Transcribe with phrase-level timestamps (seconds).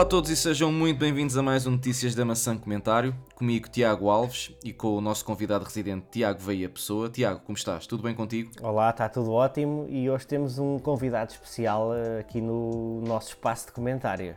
[0.00, 3.14] Olá a todos e sejam muito bem-vindos a mais um Notícias da Maçã Comentário.
[3.34, 7.10] Comigo, Tiago Alves, e com o nosso convidado residente, Tiago Veia Pessoa.
[7.10, 7.86] Tiago, como estás?
[7.86, 8.50] Tudo bem contigo?
[8.62, 13.66] Olá, está tudo ótimo e hoje temos um convidado especial eh, aqui no nosso espaço
[13.66, 14.34] de comentário.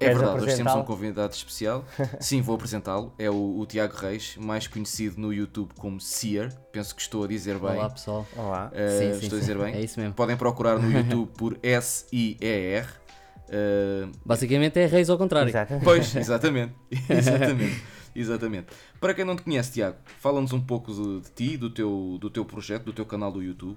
[0.00, 1.82] É Queres verdade, hoje temos um convidado especial.
[2.20, 3.14] Sim, vou apresentá-lo.
[3.18, 6.54] É o, o Tiago Reis, mais conhecido no YouTube como Seer.
[6.70, 7.70] Penso que estou a dizer bem.
[7.70, 8.26] Olá pessoal.
[8.36, 8.70] Olá.
[8.74, 9.46] Uh, Sim, sim, estou a sim.
[9.46, 9.74] dizer bem?
[9.74, 10.12] É isso mesmo.
[10.12, 13.07] Podem procurar no YouTube por S-I-E-R.
[13.48, 15.48] Uh, Basicamente é reis ao contrário.
[15.48, 15.84] Exatamente.
[15.84, 16.74] Pois, exatamente.
[17.08, 17.82] exatamente.
[18.14, 18.66] Exatamente.
[19.00, 22.28] Para quem não te conhece, Tiago, fala-nos um pouco de, de ti, do teu, do
[22.28, 23.76] teu projeto, do teu canal do YouTube.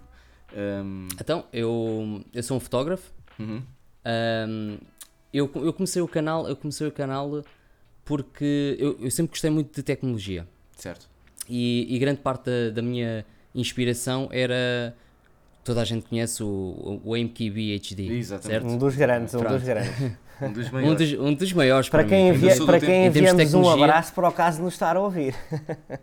[0.56, 3.12] Um, Então, eu, eu sou um fotógrafo.
[3.40, 3.62] uhum,
[4.04, 4.78] Ahm,
[5.32, 7.44] eu, eu comecei o canal, eu comecei o canal
[8.04, 10.48] porque eu, eu sempre gostei muito de tecnologia.
[10.76, 11.08] certo.
[11.50, 14.96] E, e grande parte da, da minha inspiração era.
[15.64, 18.18] Toda a gente conhece o, o MKB HD.
[18.18, 18.66] Exatamente.
[18.66, 19.54] Um dos grandes, um Pronto.
[19.56, 19.92] dos grandes.
[20.42, 21.12] Um dos Um maiores.
[21.12, 24.58] dos, um dos maiores Para para, quem, envia, para quem enviamos um abraço por acaso
[24.58, 25.36] de nos estar a ouvir.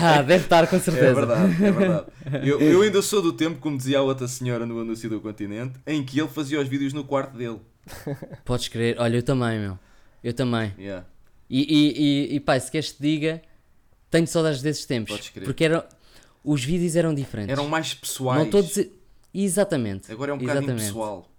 [0.00, 1.06] Ah, deve estar com certeza.
[1.06, 2.06] É verdade, é verdade.
[2.48, 5.78] Eu, eu ainda sou do tempo, como dizia a outra senhora no anúncio do continente,
[5.86, 7.60] em que ele fazia os vídeos no quarto dele.
[8.44, 8.96] Podes crer.
[8.98, 9.78] Olha, eu também, meu.
[10.22, 10.72] Eu também.
[10.78, 11.04] Yeah.
[11.48, 13.40] E, e, e, e pá, se queres te diga,
[14.10, 15.12] tenho saudades desses tempos.
[15.12, 15.44] Podes crer.
[15.44, 15.84] Porque eram,
[16.46, 17.52] os vídeos eram diferentes.
[17.52, 18.38] Eram mais pessoais.
[18.38, 18.92] Não estou a dizer.
[19.34, 20.10] Exatamente.
[20.10, 20.84] Agora é um Exatamente.
[20.84, 21.30] pessoal.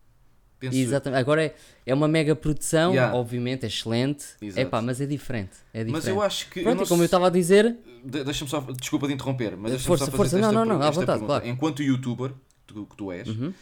[0.60, 0.82] Penso eu.
[0.82, 1.20] Exatamente.
[1.20, 1.56] Agora é,
[1.86, 3.16] é uma mega produção, Yeah.
[3.16, 4.26] obviamente, é excelente.
[4.42, 4.60] Exato.
[4.60, 5.52] É pá, mas é diferente.
[5.74, 5.92] É diferente.
[5.94, 6.60] Mas eu acho que.
[6.60, 9.56] eu Pronto, não e como eu estava a dizer, De- Deixa-me só, desculpa de interromper,
[9.58, 11.26] mas deixa-me Força, só fazer força, esta, não, não, não, à vontade, pergunta.
[11.26, 11.48] claro.
[11.48, 12.32] Enquanto youtuber,
[12.66, 13.54] tu, que tu és, Uhum.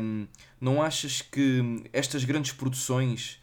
[0.00, 0.26] hum,
[0.60, 3.40] não achas que estas grandes produções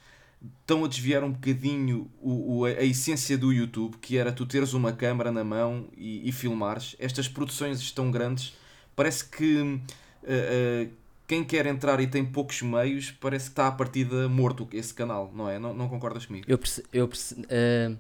[0.62, 4.74] estão a desviar um bocadinho o, o- a, essência do YouTube, que era tu teres
[4.74, 6.96] uma câmera na mão e, e filmares?
[7.00, 8.54] Estas produções estão grandes,
[8.96, 10.90] parece que uh, uh,
[11.28, 15.32] quem quer entrar e tem poucos meios, parece que está à partida morto esse canal,
[15.36, 15.60] não é?
[15.60, 16.46] Não, não concordas comigo?
[16.48, 17.96] eu, perce- eu, perce- ah,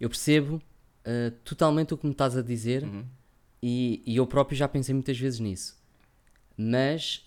[0.00, 0.60] eu percebo
[1.44, 3.04] totalmente o que me estás a dizer Uhum.
[3.62, 5.76] e, e eu próprio já pensei muitas vezes nisso.
[6.56, 7.22] Mas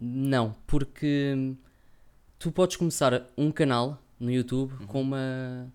[0.00, 1.54] não, porque
[2.38, 4.86] tu podes começar um canal no YouTube Uhum.
[4.86, 5.72] com uma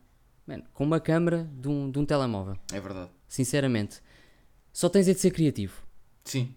[0.48, 2.58] man, com uma câmera de um, de um telemóvel.
[2.72, 3.10] É verdade.
[3.28, 4.02] Sinceramente,
[4.72, 5.82] só tens é de ser criativo.
[6.26, 6.54] Sim,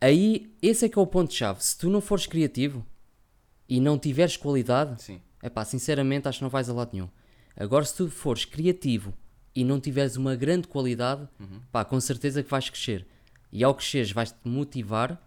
[0.00, 1.64] Aí, esse é que é o ponto-chave.
[1.64, 2.84] Se tu não fores criativo
[3.68, 5.20] e não tiveres qualidade, sim.
[5.42, 7.08] é pá, sinceramente acho que não vais a lado nenhum.
[7.56, 9.14] Agora, se tu fores criativo
[9.54, 11.60] e não tiveres uma grande qualidade, Uhum.
[11.72, 13.06] pá, com certeza que vais crescer.
[13.50, 15.20] E ao cresceres, vais-te motivar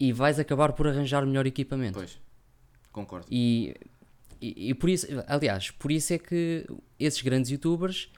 [0.00, 1.98] e vais acabar por arranjar melhor equipamento.
[1.98, 2.18] Pois,
[2.98, 3.26] concordo.
[3.30, 3.74] E,
[4.40, 6.66] e, e por isso, aliás, por isso é que
[6.98, 8.12] esses grandes youtubers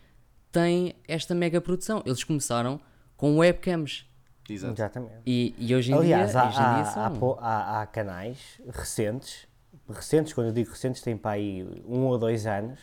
[0.52, 2.02] têm esta mega produção.
[2.04, 2.80] Eles começaram
[3.16, 4.04] com webcams.
[4.48, 4.74] Exato.
[4.74, 5.14] Exatamente.
[5.24, 7.38] E, e hoje em Aliás, dia, há, hoje em dia há, são...
[7.41, 9.46] há há- canais recentes,
[9.88, 12.80] recentes, quando eu digo recentes, têm para aí um ou dois anos,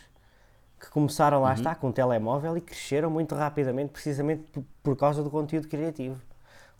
[0.80, 1.42] que começaram Uhum.
[1.44, 5.68] lá está com um telemóvel e cresceram muito rapidamente, precisamente por, por causa do conteúdo
[5.68, 6.18] criativo.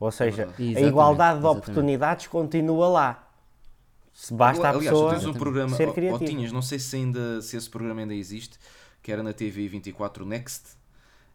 [0.00, 1.58] Ou seja, a igualdade de exatamente.
[1.70, 3.28] oportunidades continua lá.
[4.20, 6.96] Se basta a Aliás, pessoa tu tens um programa, ser ou- tinhas, não sei se,
[6.96, 8.58] ainda, se esse programa ainda existe,
[9.00, 10.70] que era na TV 24 Next,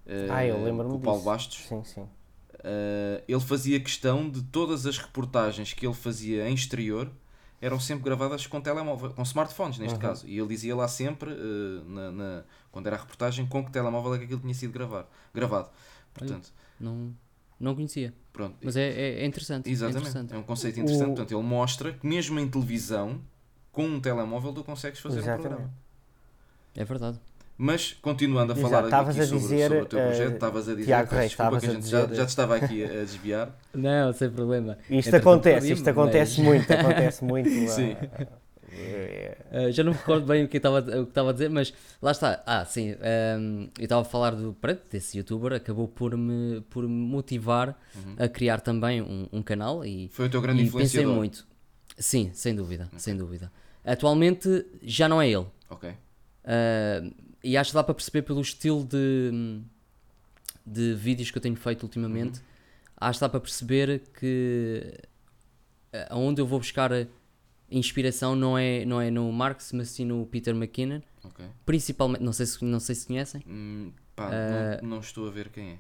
[0.05, 1.05] eh, Ah, eu lembro-me com o disso.
[1.05, 1.66] Paulo Bastos.
[1.66, 2.05] Sim, sim.
[2.61, 7.09] Eh, ele fazia questão de todas as reportagens que ele fazia em exterior
[7.61, 10.27] eram sempre gravadas com telemóvel, com smartphones neste caso.
[10.27, 14.13] E ele dizia lá sempre, eh, na, na- quando era a reportagem, com que telemóvel
[14.15, 15.69] é que aquilo tinha sido gravar, gravado.
[16.13, 17.13] Portanto, Não,
[17.59, 18.14] não conhecia.
[18.31, 18.56] pronto.
[18.62, 19.69] Mas é, é, é interessante.
[19.69, 20.34] É Exatamente, interessante.
[20.34, 21.03] é um conceito interessante.
[21.12, 23.19] O- Portanto, ele mostra que mesmo em televisão,
[23.72, 25.47] com um telemóvel, tu consegues fazer um Exatamente.
[25.47, 25.74] programa.
[26.75, 27.19] É verdade.
[27.56, 30.34] Mas, continuando a Exato, falar estavas aqui a sobre, dizer, sobre o teu eh, projeto,
[30.34, 32.56] estavas a dizer, Tiago Reis, desculpa que a a gente já, dizer- já te estava
[32.56, 33.59] aqui a, a desviar.
[33.74, 34.78] Não, sem problema.
[34.90, 37.50] Isto Entretanto, acontece, isto acontece mas- muito, acontece muito.
[37.69, 37.96] Sim.
[38.19, 38.25] ah,
[39.51, 41.73] Ah, já não me recordo bem o que estava o que estava a dizer, mas
[42.01, 42.41] lá está.
[42.45, 42.91] Ah, sim.
[42.94, 47.77] ahm, eu estava a falar do, pronto, desse youtuber, acabou por me, por me motivar
[48.18, 51.13] a criar também um, um canal e, Foi o teu grande e pensei influenciador.
[51.13, 51.48] muito.
[51.98, 53.51] Sim, sem dúvida, sem dúvida.
[53.86, 55.45] Atualmente já não é ele.
[55.69, 55.92] Ok.
[56.44, 57.01] Ah,
[57.44, 59.62] e acho que dá para perceber pelo estilo de,
[60.65, 62.42] de vídeos que eu tenho feito ultimamente.
[62.98, 64.98] Acho que dá para perceber que
[65.92, 66.92] ah, aonde eu vou buscar
[67.78, 71.02] inspiração não é, não é no Marx, mas sim no Peter McKinnon.
[71.24, 71.46] Ok.
[71.66, 73.42] Principalmente, não sei se, não sei se conhecem.
[73.48, 75.78] Hum, pá, Eh, não, não estou a ver quem é.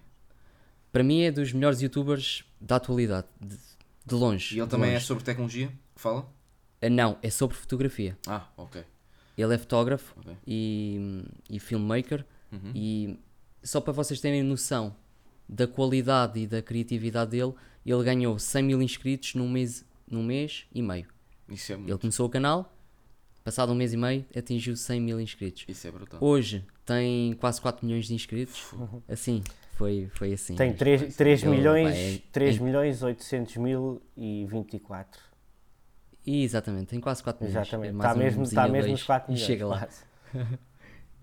[0.91, 3.57] Para mim é dos melhores youtubers da atualidade, de,
[4.05, 4.55] de longe.
[4.55, 5.05] E ele também é longe.
[5.05, 5.67] sobre tecnologia?
[5.95, 6.27] que Fala?
[6.81, 8.17] Ah, Não, é sobre fotografia.
[8.27, 8.83] Ah, ok.
[9.37, 10.35] Ele é fotógrafo Ok.
[10.45, 12.23] e, e filmmaker.
[12.51, 12.71] Uhum.
[12.75, 13.19] E
[13.63, 14.95] só para vocês terem noção
[15.49, 17.53] da qualidade e da criatividade dele,
[17.85, 21.07] ele ganhou 100 mil inscritos num mês, num mês e meio.
[21.53, 21.89] Isso é muito.
[21.91, 22.71] Ele começou o canal
[23.43, 25.65] passado um mês e meio, atingiu 100 mil inscritos.
[25.67, 26.17] Isso é brutal.
[26.23, 28.73] Hoje tem quase 4 milhões de inscritos.
[29.07, 30.55] Assim, foi, foi assim.
[30.55, 30.79] Tem mesmo.
[30.79, 35.21] 3, 3 Eu- milhões, pá, é- 3 é- milhões 800 mil e 24.
[36.25, 37.67] E, exatamente, tem quase 4 milhões.
[37.67, 37.93] Exatamente.
[37.93, 39.45] É Está um mesmo, mesinho está mesmo nos 4 e milhões.
[39.47, 39.87] chega lá.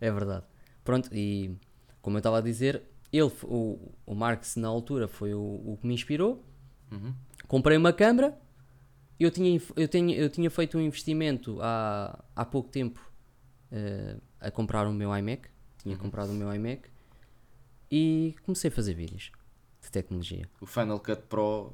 [0.02, 0.44] É verdade.
[0.82, 1.54] Pronto, e
[2.00, 5.86] como eu estava a dizer, ele, o, o Marx na altura foi o, o que
[5.86, 6.42] me inspirou.
[6.90, 7.14] Uhum.
[7.46, 8.38] Comprei uma câmara.
[9.20, 12.98] Eu tinha, eu, tinha, eu tinha feito um investimento há, há pouco tempo
[13.70, 15.48] eh, a comprar o meu iMac.
[15.82, 16.00] Tinha Uhum.
[16.00, 16.88] comprado o meu iMac
[17.90, 19.30] e comecei a fazer vídeos
[19.82, 20.48] de tecnologia.
[20.60, 21.72] O Final Cut Pro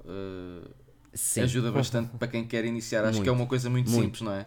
[1.13, 1.41] Sim.
[1.43, 3.05] ajuda bastante para quem quer iniciar.
[3.05, 3.43] Acho que é Muito.
[3.43, 4.03] uma coisa muito, Muito.
[4.05, 4.47] simples, não é?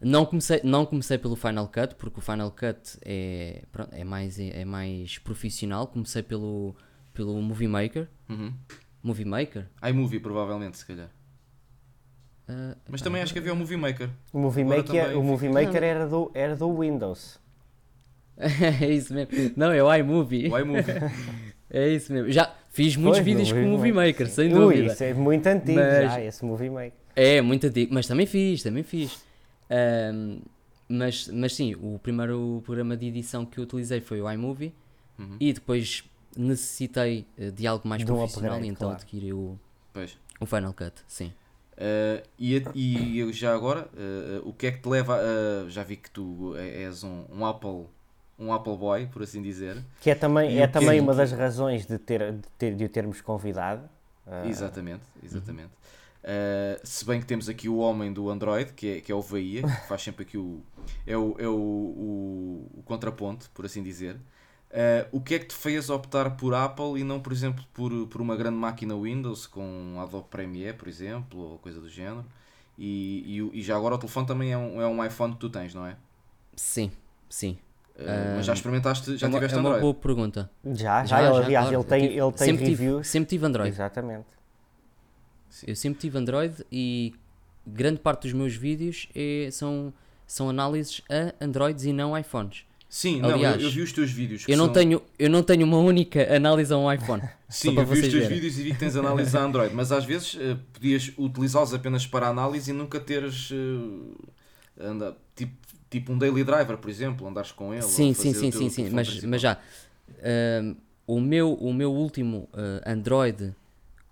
[0.00, 4.64] Não comecei, não comecei pelo Final Cut, porque o Final Cut é, é, mais, é
[4.64, 5.86] mais profissional.
[5.86, 6.76] Comecei pelo,
[7.14, 8.08] pelo Movie Maker.
[8.28, 8.52] Uhum.
[9.02, 9.68] Movie Maker?
[9.88, 11.10] iMovie, provavelmente, se calhar.
[12.48, 14.10] Ah, Mas também acho que havia o Movie Maker.
[14.32, 17.40] O Movie Agora Maker, também o Movie Maker era, do, era do Windows.
[18.36, 19.32] é isso mesmo.
[19.56, 20.48] Não, é o iMovie.
[20.48, 20.82] O iMovie.
[21.70, 22.30] É isso mesmo.
[22.30, 24.92] Já fiz muitos Pois, vídeos com o Movie Maker, sem Ui, dúvida.
[24.92, 26.92] isso é muito antigo Mas- já, esse Movie Maker.
[27.16, 29.24] É, muito antigo, mas também fiz, também fiz.
[29.68, 30.38] Ahm,
[30.88, 34.72] mas, mas sim, o primeiro programa de edição que eu utilizei foi o iMovie
[35.18, 35.36] Uhum.
[35.40, 36.04] e depois
[36.36, 39.02] necessitei eh, de algo mais De um profissional upgrade, e então claro.
[39.02, 39.58] adquiri o,
[39.92, 40.16] Pois.
[40.38, 41.32] o Final Cut, sim.
[41.74, 45.68] Uh, e, e eu já agora, uh, o que é que te leva a.
[45.68, 47.86] já vi que tu és um, um Apple.
[48.36, 49.80] Um Apple Boy, por assim dizer.
[50.00, 52.88] Que é também, E é também uma das razões de, ter, de, ter, de o
[52.88, 53.88] termos convidado.
[54.26, 55.70] Ah, Exatamente, exatamente.
[56.24, 59.20] Uh, se bem que temos aqui o homem do Android, que é, que é o
[59.22, 60.60] Veia, que faz sempre aqui o.
[61.06, 64.16] é o, é o, o, o contraponto, por assim dizer.
[64.74, 67.92] Uh, o que é que te fez optar por Apple e não, por exemplo, por,
[68.08, 72.24] por uma grande máquina Windows com Adobe Premiere, por exemplo, ou coisa do género?
[72.76, 75.48] E, e, e já agora o telefone também é um, é um iPhone que tu
[75.48, 75.96] tens, não é?
[76.56, 76.90] Sim,
[77.30, 77.56] sim.
[77.96, 79.82] Uh, mas já experimentaste, já é uma, tiveste é uma Android?
[79.82, 80.50] boa pergunta.
[80.72, 81.80] Já, já, ele, aliás, claro.
[81.80, 83.06] ele tem, tive- ele tem sempre tive- reviews.
[83.06, 83.68] sempre tive Android.
[83.68, 84.26] Exatamente.
[85.64, 87.14] Eu sempre tive Android e
[87.64, 89.94] grande parte dos meus vídeos é- são,
[90.26, 92.66] são análises a Androids e não iPhones.
[92.94, 94.44] Sim, não, eu, Aliás, eu vi os teus vídeos.
[94.48, 97.22] Eu não, são- tenho, eu não tenho uma única análise a um iPhone.
[97.50, 98.28] Sim, eu vi os teus verem.
[98.28, 102.06] vídeos e vi que tens análise a Android, mas às vezes eh, podias utilizá-los apenas
[102.06, 105.52] para análise e nunca teres eh, anda, tipo,
[105.90, 107.82] tipo um daily driver, por exemplo, andares com ele.
[107.82, 109.30] sim, ou sim, sim, teu sim, sim, mas, principal.
[109.30, 109.58] mas já.
[110.22, 110.74] ahm,
[111.04, 113.54] o, meu, o meu último ah, Android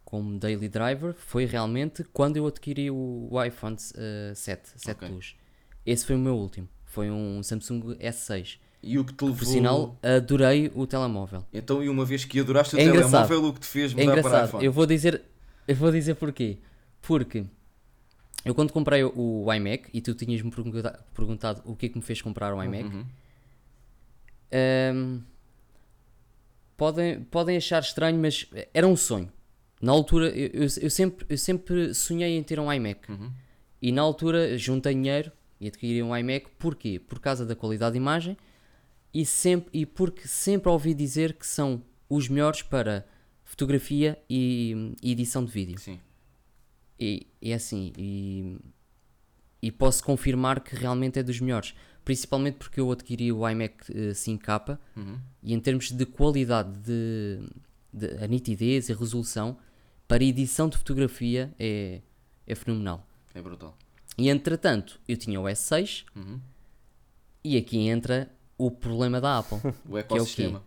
[0.05, 5.09] como daily driver foi realmente quando eu adquiri o, o iPhone ah, 7, 7 Ok.
[5.09, 5.37] Plus.
[5.87, 6.69] Esse foi o meu último.
[6.85, 8.59] Foi um Samsung S6.
[8.83, 9.39] E o que te levou...
[9.39, 11.45] Por sinal, adorei o telemóvel.
[11.53, 14.07] Então, e uma vez que adoraste o É telemóvel, o que te fez É mudar
[14.13, 14.65] para engraçado, iPhone?
[14.65, 15.23] eu vou dizer,
[15.69, 16.59] eu vou dizer porquê.
[17.01, 17.45] Porque
[18.45, 19.13] eu quando comprei o,
[19.45, 22.63] o iMac e tu tinhas-me pergunta- perguntado o que é que me fez comprar o
[22.63, 23.05] iMac, Uhum.
[24.55, 25.21] Ahm,
[26.77, 29.31] podem, podem achar estranho, mas era um sonho.
[29.81, 33.11] Na altura, eu, eu, eu sempre, eu sempre sonhei em ter um iMac.
[33.11, 33.31] Uhum.
[33.81, 36.47] E na altura juntei dinheiro e adquiri um iMac.
[36.59, 36.99] Porquê?
[37.01, 38.37] Por causa da qualidade de imagem
[39.13, 43.07] e, sempre, e porque sempre ouvi dizer que são os melhores para
[43.45, 45.79] fotografia e, e edição de vídeo.
[45.79, 45.99] Sim.
[46.99, 48.57] E, é assim, e,
[49.61, 51.75] e posso confirmar que realmente é dos melhores.
[52.05, 55.19] Principalmente porque eu adquiri o iMac eh, 5K Uhum.
[55.43, 57.41] e em termos de qualidade de,
[57.93, 59.57] de- a nitidez e a resolução
[60.09, 62.01] para edição de fotografia é,
[62.47, 63.07] é fenomenal.
[63.35, 63.77] É brutal.
[64.19, 66.41] E entretanto, eu tinha o S6 Uhum.
[67.45, 68.29] e aqui entra
[68.67, 69.59] o problema da Apple.
[69.89, 70.15] O é o quê?
[70.15, 70.63] ecossistema.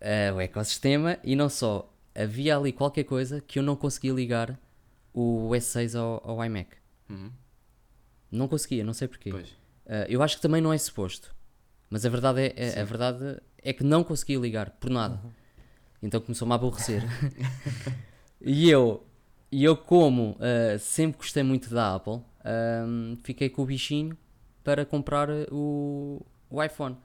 [0.00, 1.92] Eh, o ecossistema e não só.
[2.14, 4.58] Havia ali qualquer coisa que eu não conseguia ligar
[5.12, 6.70] o S6 ao, ao iMac.
[7.10, 7.30] Uhum.
[8.30, 9.30] Não conseguia, não sei porquê.
[9.30, 9.44] Uh,
[10.08, 11.34] eu acho que também não é suposto.
[11.90, 15.20] Mas a verdade é, é- a verdade é que não conseguia ligar por nada.
[16.02, 17.02] Então começou-me a aborrecer.
[18.40, 19.04] e eu,
[19.52, 22.20] e eu como uh, sempre gostei muito da Apple,
[22.86, 24.16] um, fiquei com o bichinho
[24.64, 26.96] para comprar uh, o, o iPhone.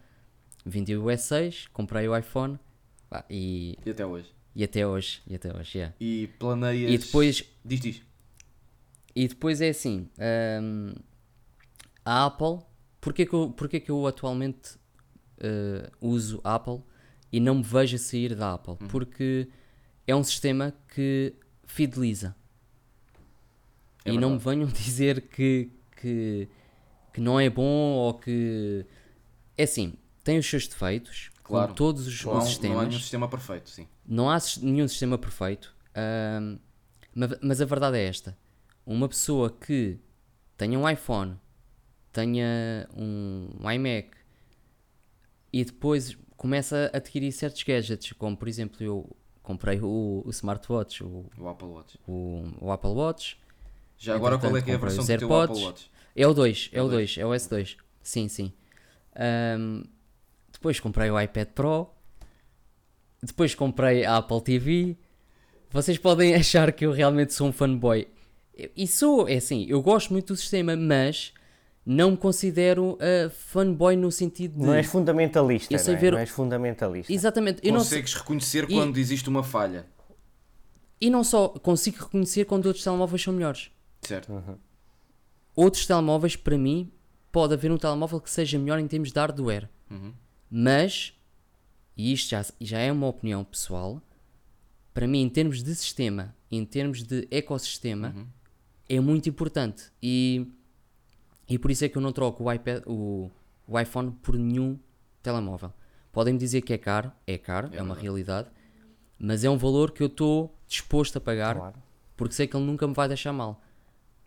[0.66, 2.60] Vendi o S6, comprei o iPhone
[3.10, 4.32] pá, e, E até hoje.
[4.56, 5.22] e até hoje.
[5.28, 5.96] E até hoje, yeah.
[6.00, 6.92] E planeias...
[6.94, 8.02] E depois, Diz, diz.
[9.16, 10.08] e depois é assim,
[10.62, 10.94] hum,
[12.06, 12.60] a Apple,
[13.00, 14.76] porque que eu, porque que eu atualmente
[15.40, 16.82] uh, uso Apple
[17.32, 18.76] e não me vejo a sair da Apple?
[18.90, 19.48] Porque
[20.06, 21.34] é um sistema que
[21.66, 22.36] fideliza.
[24.06, 24.60] É e não me verdade.
[24.60, 26.48] venham dizer que, que,
[27.14, 28.86] que não é bom ou que...
[29.62, 31.68] É assim, tem os seus defeitos, Claro.
[31.68, 32.76] como todos os, Não os sistemas.
[32.76, 33.88] não há nenhum sistema perfeito, sim.
[34.08, 35.76] Não há nenhum sistema perfeito,
[37.42, 38.38] mas a verdade é esta:
[38.86, 40.00] uma pessoa que
[40.58, 41.38] tenha um iPhone
[42.12, 44.10] tenha um iMac
[45.54, 51.04] e depois começa a adquirir certos gadgets, como por exemplo eu comprei o, o smartwatch,
[51.04, 52.00] o, O Apple Watch.
[52.08, 53.38] o, o Apple Watch,
[53.98, 55.26] Já agora qual é que é a versão do Apple.
[55.64, 55.92] Watch?
[56.16, 57.78] É o 2, é É o o 2, é o S2.
[58.04, 58.52] Sim, sim.
[59.16, 59.84] Ahm,
[60.52, 61.88] depois comprei o iPad Pro.
[63.22, 64.98] Depois comprei a Apple TV.
[65.70, 68.08] Vocês podem achar que eu realmente sou um fanboy.
[68.76, 71.34] E sou, é assim, eu gosto muito do sistema, mas
[71.86, 74.66] não me considero uh, fanboy no sentido de.
[74.66, 76.02] Não és fundamentalista, Eu sei não, é?
[76.02, 77.12] ver- não és fundamentalista.
[77.12, 79.86] Exatamente, eu não, sei- Consegues reconhecer E- quando existe uma falha.
[81.00, 83.72] e não só consigo reconhecer quando outros telemóveis são melhores.
[84.02, 84.32] Certo.
[84.32, 84.58] Uhum.
[85.56, 86.92] Outros telemóveis, para mim,
[87.32, 89.70] pode haver um telemóvel que seja melhor em termos de hardware.
[89.90, 90.14] Uhum.
[90.50, 91.14] Mas,
[91.96, 94.02] e isto já, já é uma opinião pessoal,
[94.94, 98.28] para mim, em termos de sistema, em termos de ecossistema, Uhum.
[98.90, 99.86] é muito importante.
[100.04, 100.46] E,
[101.48, 103.32] e por isso é que eu não troco o, iPad, o,
[103.68, 104.78] o iPhone por nenhum
[105.24, 105.74] telemóvel.
[106.12, 108.02] Podem-me dizer que é caro, é caro, é, uma verdade.
[108.02, 108.48] realidade,
[109.18, 111.76] mas é um valor que eu estou disposto a pagar Claro.
[112.18, 113.62] porque sei que ele nunca me vai deixar mal.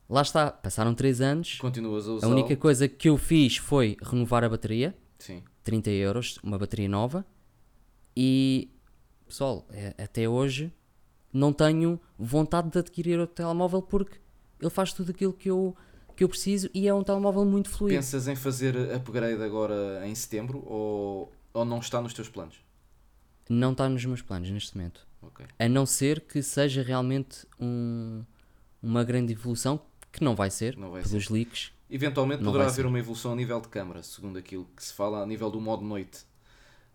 [0.09, 0.51] lá está.
[0.51, 1.59] Passaram 3 anos.
[1.59, 2.27] Continuas a usar.
[2.27, 4.97] A única coisa que eu fiz foi renovar a bateria.
[5.19, 5.43] Sim.
[5.63, 7.25] 30 euros, uma bateria nova.
[8.17, 8.71] E
[9.27, 10.73] pessoal, é- até hoje
[11.33, 14.19] não tenho vontade de adquirir outro telemóvel porque
[14.61, 15.77] ele faz tudo aquilo que eu,
[16.21, 17.97] que eu preciso e é um telemóvel muito fluido.
[17.97, 22.57] Pensas em fazer upgrade agora em setembro ou, ou não está nos teus planos?
[23.49, 25.07] Não está nos meus planos neste momento.
[25.23, 25.47] Ok.
[25.59, 28.23] A não ser que seja realmente um-
[28.83, 29.81] uma grande evolução,
[30.13, 31.73] que não vai ser, Não vai pelos leaks.
[31.89, 32.87] Eventualmente Não poderá haver ser.
[32.87, 35.83] uma evolução a nível de câmara, segundo aquilo que se fala, a nível do modo
[35.83, 36.27] noite.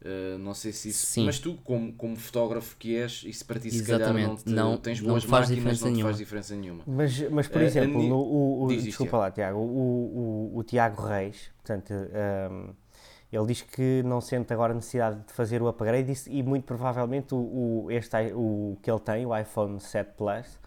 [0.03, 1.05] Uh, não sei se isso.
[1.07, 1.25] Sim.
[1.25, 4.77] Mas tu, como, como fotógrafo que és, isso para ti se calhar não, te, Não-
[4.77, 6.09] tens não boas faz máquinas, diferença não nenhuma.
[6.09, 6.83] faz diferença nenhuma.
[6.85, 11.01] Mas, mas por Eh, exemplo, o, o- isto, desculpa lá, Tiago, o, o, o Tiago
[11.01, 12.69] Reis, portanto, ehm,
[13.31, 17.33] ele diz que não sente agora necessidade de fazer o upgrade e, e muito provavelmente
[17.33, 17.37] o,
[17.85, 20.59] o, este, o que ele tem, o iPhone 7 Plus,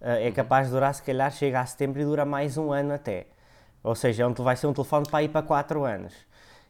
[0.00, 0.34] eh, é Uhum.
[0.34, 3.26] capaz de durar, se calhar, chega a setembro e dura mais um ano até.
[3.82, 6.12] Ou seja, é um- vai ser um telefone para ir para 4 anos.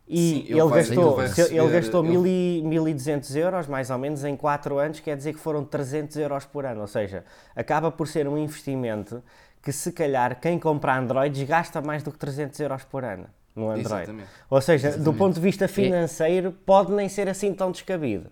[0.06, 3.34] E Sim, ele ele, vai- gastou, ele se- ele receber- gastou ele- 1000 e- 1200
[3.36, 6.82] euros, mais ou menos, em 4 anos, quer dizer que foram 300 euros por ano.
[6.82, 7.24] Ou seja,
[7.56, 9.22] acaba por ser um investimento
[9.62, 13.70] que, se calhar, quem compra Androids gasta mais do que 300 euros por ano no
[13.70, 13.86] Android.
[14.02, 14.28] Exatamente.
[14.50, 15.18] Ou seja, do Exatamente.
[15.18, 18.30] ponto de vista financeiro, pode nem ser assim tão descabido.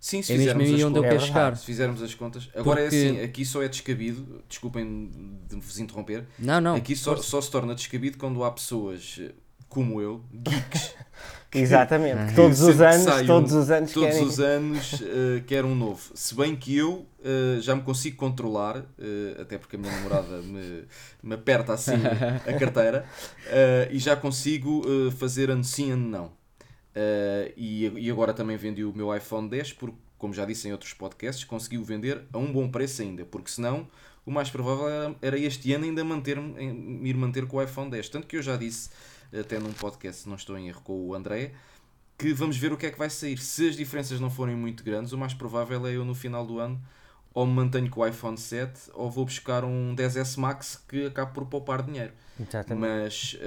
[0.00, 1.22] Sim, se É fizermos as onde eu contas.
[1.22, 1.56] É chegar.
[1.58, 2.48] Se fizermos as contas.
[2.54, 5.10] Agora Porque- é assim, aqui só é descabido, desculpem
[5.46, 6.74] de vos interromper, Não, não.
[6.76, 9.32] aqui só, só se torna descabido quando há pessoas eh,
[9.70, 10.94] como eu, geeks,
[11.54, 12.18] Exatamente.
[12.18, 12.26] Ah.
[12.26, 14.26] que todos os que anos, sai um- todos os anos todos querem...
[14.26, 16.02] os anos uh, quero um novo.
[16.14, 20.42] Se bem que eu uh, já me consigo controlar, uh, até porque a minha namorada
[20.42, 20.84] me,
[21.22, 21.94] me aperta assim
[22.46, 23.06] a carteira,
[23.90, 26.32] e já consigo fazer ano sim, ano não.
[27.56, 30.92] E, e agora também vendi o meu iPhone 10 porque, como já disse em outros
[30.92, 33.86] podcasts, consegui-o vender a um bom preço ainda, porque senão
[34.26, 38.08] o mais provável era, era este ano ainda manter-me, ir manter com o iPhone 10.
[38.10, 38.90] Tanto que eu já disse,
[39.38, 41.52] até num podcast, se não estou em erro, com o André,
[42.18, 43.38] que vamos ver o que é que vai sair.
[43.38, 46.58] Se as diferenças não forem muito grandes, o mais provável é eu no final do
[46.58, 46.80] ano
[47.32, 51.32] ou me mantenho com o iPhone 7 ou vou buscar um 10S Max que acabe
[51.32, 52.12] por poupar dinheiro.
[52.38, 52.80] Exatamente.
[52.80, 53.38] Mas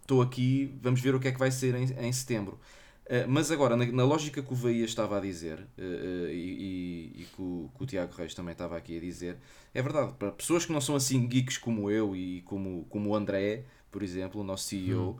[0.00, 2.58] estou aqui, vamos ver o que é que vai ser em, em setembro.
[3.06, 7.12] Uh, mas agora, na, na lógica que o Veia estava a dizer, uh, uh, e,
[7.14, 9.36] e- e que, o, que o Tiago Reis também estava aqui a dizer,
[9.72, 13.14] é verdade, para pessoas que não são assim geeks como eu e como, como o
[13.14, 13.62] André,
[13.96, 15.18] por exemplo, o nosso CEO,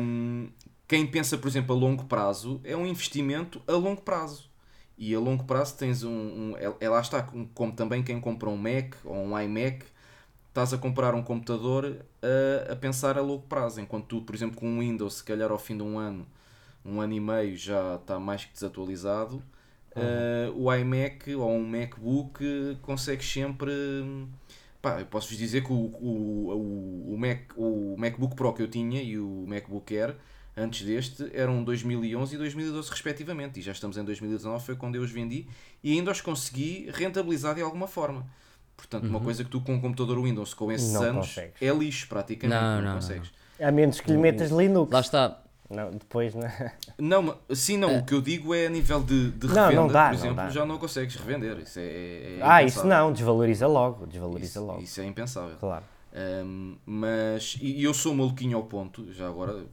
[0.00, 0.48] um,
[0.86, 4.48] quem pensa, por exemplo, a longo prazo, é um investimento a longo prazo.
[4.96, 6.12] E a longo prazo tens um.
[6.12, 9.84] um é, é lá está, como, também quem compra um Mac ou um iMac,
[10.48, 13.80] estás a comprar um computador a, a pensar a longo prazo.
[13.80, 16.24] Enquanto tu, por exemplo, com um Windows, se calhar ao fim de um ano,
[16.84, 19.42] um ano e meio já está mais que desatualizado,
[19.96, 23.72] eh, o iMac ou um MacBook eh, consegues sempre.
[24.80, 29.02] Pá, eu posso-vos dizer que o, o, o, Mac, o MacBook Pro que eu tinha
[29.02, 30.14] e o MacBook Air
[30.56, 33.58] antes deste eram 2011 e 2012 respectivamente.
[33.58, 35.46] E já estamos em 2019 foi quando eu os vendi
[35.82, 38.26] e ainda os consegui rentabilizar de alguma forma.
[38.76, 41.60] Portanto uma coisa que tu com um computador Windows com esses Não anos consegues.
[41.60, 42.60] é lixo praticamente.
[42.60, 43.32] Não, não, não, não, consegues.
[43.60, 44.92] A menos que lhe metas Linux.
[44.92, 45.42] Lá está.
[45.70, 46.48] Não, depois, não.
[46.98, 47.98] Não, ma- sim, não.
[47.98, 50.18] O que eu digo é a nível de, de Não, revenda, não dá, por não
[50.18, 50.50] exemplo, dá.
[50.50, 51.58] já não consegues revender.
[51.58, 54.80] Isso é, é- é Ah, isso não, desvaloriza logo, desvaloriza Isso, logo.
[54.82, 55.56] isso é impensável.
[55.58, 55.84] Claro.
[56.44, 59.66] Um, mas e, eu sou maluquinho ao ponto, já agora,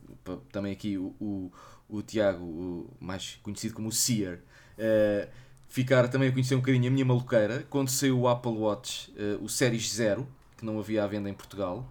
[0.51, 1.51] também aqui o, o,
[1.89, 4.35] o Tiago, o mais conhecido como o Sear,
[4.77, 5.27] uh,
[5.69, 9.41] ficar também a conhecer um bocadinho a minha maluqueira, quando saiu o Apple Watch, uh,
[9.43, 11.87] o Series Zero, que não havia à venda em Portugal,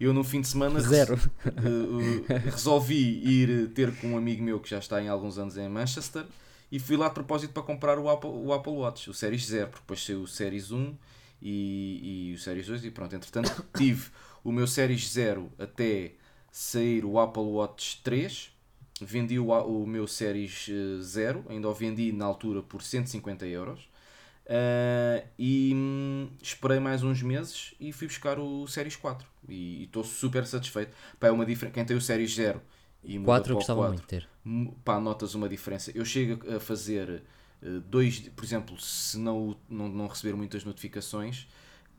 [0.00, 1.14] eu no fim de semana Zero.
[1.14, 5.56] uh, uh, resolvi ir ter com um amigo meu que já está em alguns anos
[5.56, 6.24] em Manchester
[6.70, 9.68] e fui lá de propósito para comprar o Apple, o Apple Watch, o Series 0,
[9.68, 10.94] porque depois saiu o Series 1
[11.40, 14.10] e, e o Series 2 e pronto, entretanto tive
[14.42, 16.12] o meu Series 0 até
[16.50, 18.52] sair o Apple Watch 3
[19.00, 23.88] vendi o, o meu Series eh, 0, ainda o vendi na altura por 150 euros
[24.46, 30.04] Uh, e hum, esperei mais uns meses e fui buscar o Series 4 e estou
[30.04, 30.94] super satisfeito.
[31.18, 31.74] Pá, é uma diferença.
[31.74, 32.60] Quem tem o Series 0
[33.02, 34.28] e muda 4 para eu gostava 4, muito de ter.
[34.84, 35.90] pá, notas uma diferença.
[35.94, 37.22] Eu chego a fazer
[37.62, 41.48] eh, dois, por exemplo, se não, não, não receber muitas notificações,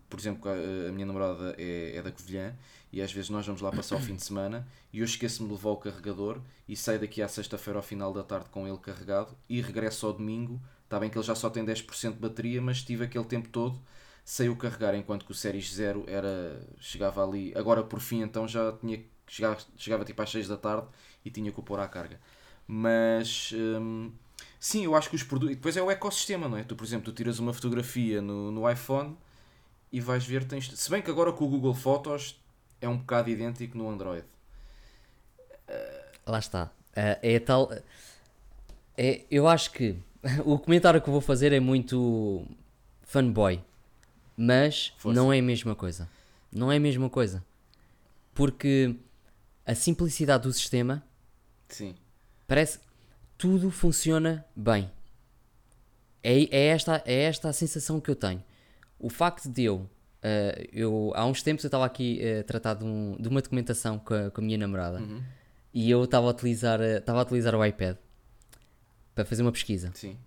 [0.07, 2.55] por exemplo, a, a minha namorada é, é da Covilhã
[2.93, 5.55] e às vezes nós vamos lá passar o fim de semana e eu esqueço-me de
[5.55, 9.35] levar o carregador e saio daqui à sexta-feira ao final da tarde com ele carregado
[9.49, 10.61] e regresso ao domingo.
[10.85, 13.79] Está bem que ele já só tem 10% de bateria, mas tive aquele tempo todo
[14.23, 18.47] sem o carregar, enquanto que o Series 0 era, chegava ali, agora por fim então
[18.47, 20.87] já tinha, chegava, chegava tipo às 6 da tarde
[21.23, 22.19] e tinha que o pôr à carga.
[22.67, 24.11] Mas hum,
[24.59, 25.55] sim, eu acho que os produtos.
[25.55, 26.63] Depois é o ecossistema, não é?
[26.63, 29.15] Tu, por exemplo, tu tiras uma fotografia no, no iPhone
[29.91, 30.71] e vais ver, tens.
[30.71, 32.39] Se bem que agora com o Google Fotos
[32.81, 34.25] é um bocado idêntico no Android.
[36.25, 36.71] Lá está.
[36.95, 37.71] Ah, é tal.
[38.97, 39.95] É, eu acho que
[40.45, 42.45] o comentário que eu vou fazer é muito
[43.03, 43.61] fanboy,
[44.35, 45.19] mas Força.
[45.19, 46.09] não é a mesma coisa.
[46.51, 47.43] Não é a mesma coisa.
[48.33, 48.95] Porque
[49.65, 51.03] a simplicidade do sistema
[51.69, 51.95] Sim.
[52.47, 52.79] parece
[53.37, 54.89] tudo funciona bem.
[56.23, 58.43] É, é, esta, é esta a sensação que eu tenho.
[58.99, 59.87] O facto de eu,
[60.23, 63.41] eh, eu há uns tempos eu estava aqui eh, a tratar de, um- de uma
[63.41, 65.01] documentação com a, com a minha namorada
[65.73, 67.97] e eu estava a utilizar eh, estava a utilizar o iPad
[69.15, 69.91] para fazer uma pesquisa.
[69.95, 70.17] Sim.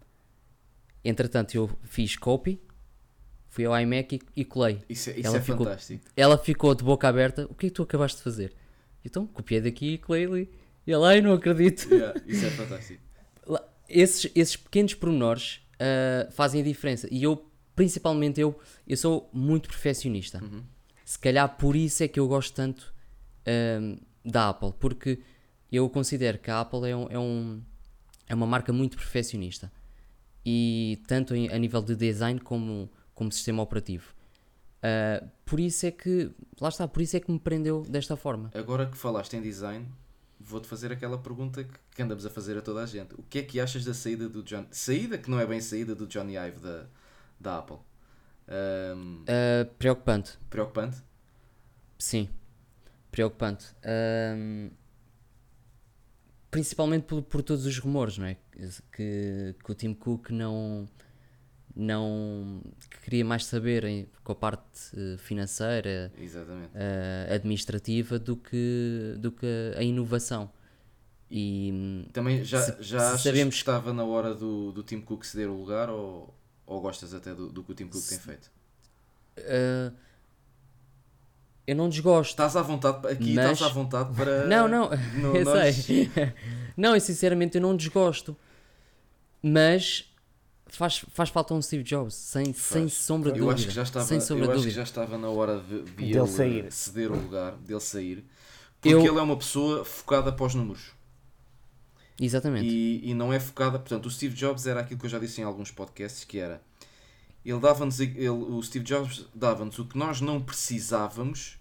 [1.05, 2.61] Entretanto eu fiz copy,
[3.49, 4.83] fui ao iMac e, e colei.
[4.89, 6.05] Isso é, isso é ficou- fantástico.
[6.17, 7.47] Ela ficou de boca aberta.
[7.51, 8.55] O que é que tu acabaste de fazer?
[9.05, 10.51] Então copiei daqui e colei ali.
[10.87, 11.93] E ela, ai não acredito.
[11.93, 13.03] Yeah, isso é fantástico.
[13.89, 17.09] Esses, esses pequenos pormenores ah, fazem a diferença.
[17.11, 18.55] E eu, principalmente eu,
[18.87, 20.43] eu sou muito perfeccionista.
[21.07, 22.93] Se calhar por isso é que eu gosto tanto
[23.47, 25.21] ahm, da Apple, porque
[25.73, 27.63] eu considero que a Apple é, um, é, um-
[28.29, 29.71] é uma marca muito perfeccionista.
[30.45, 34.15] E tanto em- a nível de design como, como sistema operativo.
[34.83, 38.51] Ah, por isso é que, lá está, por isso é que me prendeu desta forma.
[38.55, 39.87] Agora que falaste em design,
[40.39, 43.15] vou-te fazer aquela pergunta que, que andamos a fazer a toda a gente.
[43.15, 44.67] O que é que achas da saída do John...
[44.71, 46.87] Saída que não é bem saída do Johnny Ive da,
[47.41, 47.79] da Apple?
[48.47, 50.39] Ahm, Ah, preocupante.
[50.49, 50.99] preocupante?
[51.99, 52.29] Sim,
[53.11, 53.67] preocupante.
[53.85, 54.71] Ahm,
[56.51, 58.37] principalmente por, por todos os rumores, não é?
[58.93, 60.89] Que, que o Tim Cook não,
[61.77, 66.71] não que queria mais saber em- com a parte eh, financeira, Exatamente.
[66.75, 70.51] eh, administrativa, do que, do que a inovação.
[71.31, 74.83] E hum, Também já, Se- já se achas sabemos- que estava na hora do, do
[74.83, 76.35] Tim Cook ceder o lugar ou,
[76.67, 78.51] ou gostas até do, do que o Tim Cook tem feito?
[79.37, 79.93] eh,
[81.71, 82.31] eu não desgosto.
[82.31, 84.47] Estás à vontade, aqui Mas- estás à vontade para...
[84.47, 86.11] Não, não, no- eu nós- sei.
[86.77, 88.37] Não, e sinceramente eu não desgosto.
[89.43, 90.05] Mas
[90.69, 93.59] faz, faz falta um Steve Jobs, sem, sem sombra de Eu dúvida.
[93.61, 94.77] acho que já estava, sem sombra eu acho que dúvida.
[94.77, 96.73] já estava na hora de, de Dele ele sair.
[96.73, 98.25] ceder o lugar, dele sair.
[98.81, 100.93] Porque Eu- ele é uma pessoa focada para os números.
[102.21, 102.67] Exatamente.
[102.69, 103.79] E, e não é focada.
[103.79, 106.63] Portanto, o Steve Jobs era aquilo que eu já disse em alguns podcasts: que era.
[107.45, 107.99] Ele dava-nos.
[108.01, 111.58] ele- O Steve Jobs dava-nos o que nós não precisávamos,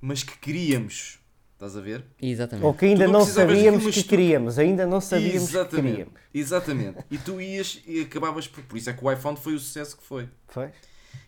[0.00, 1.18] mas que queríamos.
[1.54, 2.04] Estás a ver?
[2.22, 2.64] Exatamente.
[2.66, 5.88] Ou que ainda não não sabíamos que queríamos, ainda não sabíamos que Exatamente.
[5.90, 6.14] queríamos.
[6.32, 6.98] Exatamente.
[7.10, 8.62] E tu ias e acabavas por.
[8.64, 10.26] Por isso é que o iPhone foi o sucesso que foi.
[10.48, 10.70] Foi?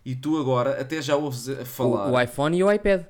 [0.05, 2.11] E tu agora até já ouves a O, falar.
[2.11, 3.03] o iPhone e o iPad.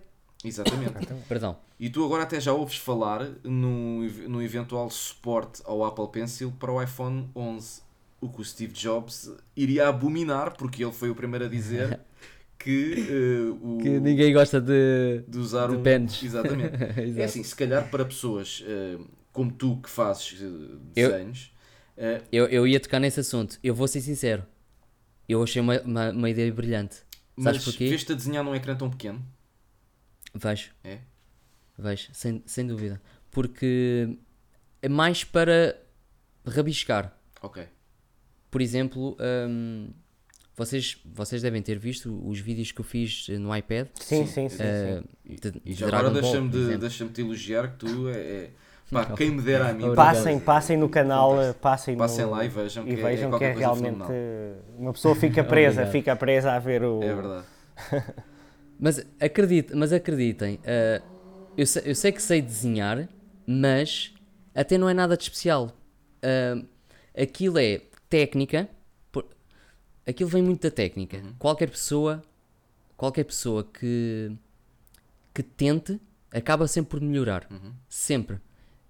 [0.45, 0.95] Exatamente.
[1.29, 1.57] Perdão.
[1.79, 6.73] E tu agora até já ouves falar no, no eventual suporte ao Apple Pencil para
[6.73, 7.83] o iPhone 11.
[8.21, 12.01] O que o Steve Jobs iria abominar, porque ele foi o primeiro a dizer
[12.63, 15.25] que, eh, o, Que ninguém gosta de.
[15.27, 15.83] de usar de um.
[15.83, 16.23] pens.
[16.23, 16.73] Exatamente.
[17.21, 18.99] É assim, se calhar para pessoas eh,
[19.33, 21.53] como tu que fazes Eu- desenhos,
[21.97, 23.59] eh, Eu, eu ia tocar nesse assunto.
[23.63, 24.45] Eu vou ser sincero.
[25.29, 26.97] Eu achei uma, uma, uma ideia brilhante.
[27.37, 28.13] mas Sabes porquê?
[28.13, 29.25] a desenhar num ecrã tão pequeno?
[30.35, 30.71] Vejo.
[30.85, 30.99] É?
[31.79, 33.01] Vejo, sem, sem dúvida.
[33.31, 34.17] Porque
[34.81, 35.79] é mais para
[36.47, 37.17] rabiscar.
[37.41, 37.67] Ok.
[38.51, 39.17] Por exemplo,
[39.49, 39.91] hum,
[40.57, 43.89] vocês, vocês devem ter visto os vídeos que eu fiz eh, no iPad.
[44.01, 44.57] Sim, sim, sim.
[44.63, 48.13] eh, E, de- e já agora deixa-me de, deixa te elogiar que tu é.
[48.13, 48.51] é
[48.91, 49.95] pá, quem me dera a mim.
[49.95, 53.11] Passem, passem no canal, eh, passem, Passem no- lá e vejam que e é- vejam
[53.13, 54.65] é que qualquer é coisa realmente fenomenal.
[54.79, 57.47] uma pessoa fica presa, fica presa a ver o É verdade.
[58.79, 61.01] Mas, acredite, mas acreditem, eh,
[61.57, 63.09] eu, sei, eu sei que sei desenhar,
[63.47, 64.13] mas
[64.53, 65.71] até não é nada de especial.
[66.21, 66.65] Eh,
[67.23, 68.69] aquilo é técnica,
[70.07, 71.19] aquilo vem muito da técnica.
[71.19, 71.35] Uhum.
[71.39, 72.23] Qualquer pessoa,
[72.97, 74.33] qualquer pessoa que,
[75.35, 77.47] que tente, acaba sempre por melhorar.
[77.51, 77.73] Uhum.
[77.89, 78.41] Sempre.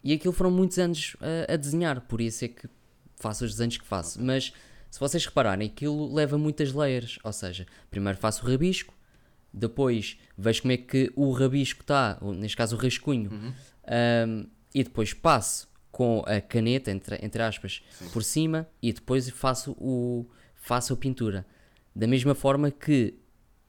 [0.02, 2.68] E aquilo foram muitos anos a, a desenhar, por isso é que
[3.16, 4.22] faço os desenhos que faço.
[4.22, 4.52] Mas
[4.90, 7.18] se vocês repararem, aquilo leva muitas layers.
[7.22, 8.92] Ou seja, primeiro faço o rabisco,
[9.52, 15.12] depois vejo como é que o rabisco está, neste caso o rascunho, um, e depois
[15.12, 20.26] passo com a caneta, entre, entre aspas, por cima, e depois faço, o,
[20.62, 21.44] faço a pintura.
[21.94, 23.18] Da mesma forma que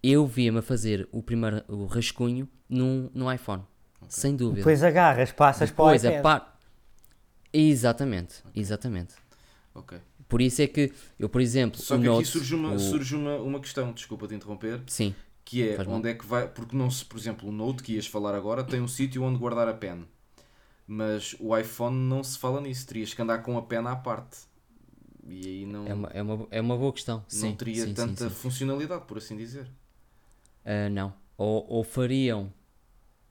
[0.02, 3.64] eu via-me a fazer o primeiro o rascunho num, num iPhone.
[4.08, 4.58] Sem dúvida.
[4.60, 6.22] Depois agarras, passas Depois para o iPad.
[6.24, 6.60] par...
[7.52, 9.16] Exatamente, exatamente.
[9.74, 9.98] Ok.
[10.30, 12.80] Por isso é que eu, por exemplo, Só o que aqui Note, surge, uma, o-
[12.80, 16.48] surge uma, uma questão, desculpa de interromper, Sim, que é onde é que vai.
[16.48, 19.38] Porque não se, por exemplo, o Note que ias falar agora tem um sítio onde
[19.40, 20.06] guardar a pen.
[20.88, 24.38] Mas o iPhone não se fala nisso, terias que andar com a pen à parte.
[25.26, 27.18] E aí não, é uma, é uma, é uma boa questão.
[27.18, 28.36] não sim, teria sim, tanta sim.
[28.36, 29.68] funcionalidade, por assim dizer.
[30.66, 31.14] Ah, não.
[31.38, 32.52] Ou, ou fariam.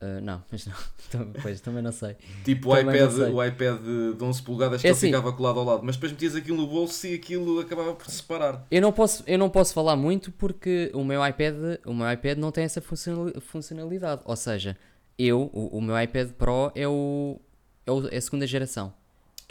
[0.00, 0.74] ah, não, mas não.
[1.08, 2.16] Então, Pois, também não sei.
[2.44, 3.80] Tipo o Também iPad, o iPad
[4.16, 5.06] de 11 polegadas que É ele assim.
[5.08, 8.16] ficava colado ao lado, mas depois metias aquilo no bolso e aquilo acabava por se
[8.16, 8.66] separar.
[8.70, 12.38] Eu não posso, eu não posso falar muito porque o meu iPad, o meu iPad
[12.38, 14.22] não tem essa funcionali- funcionalidade.
[14.24, 14.76] Ou seja,
[15.18, 17.38] eu, o, o meu iPad Pro é o,
[17.86, 18.92] é o é a segunda geração,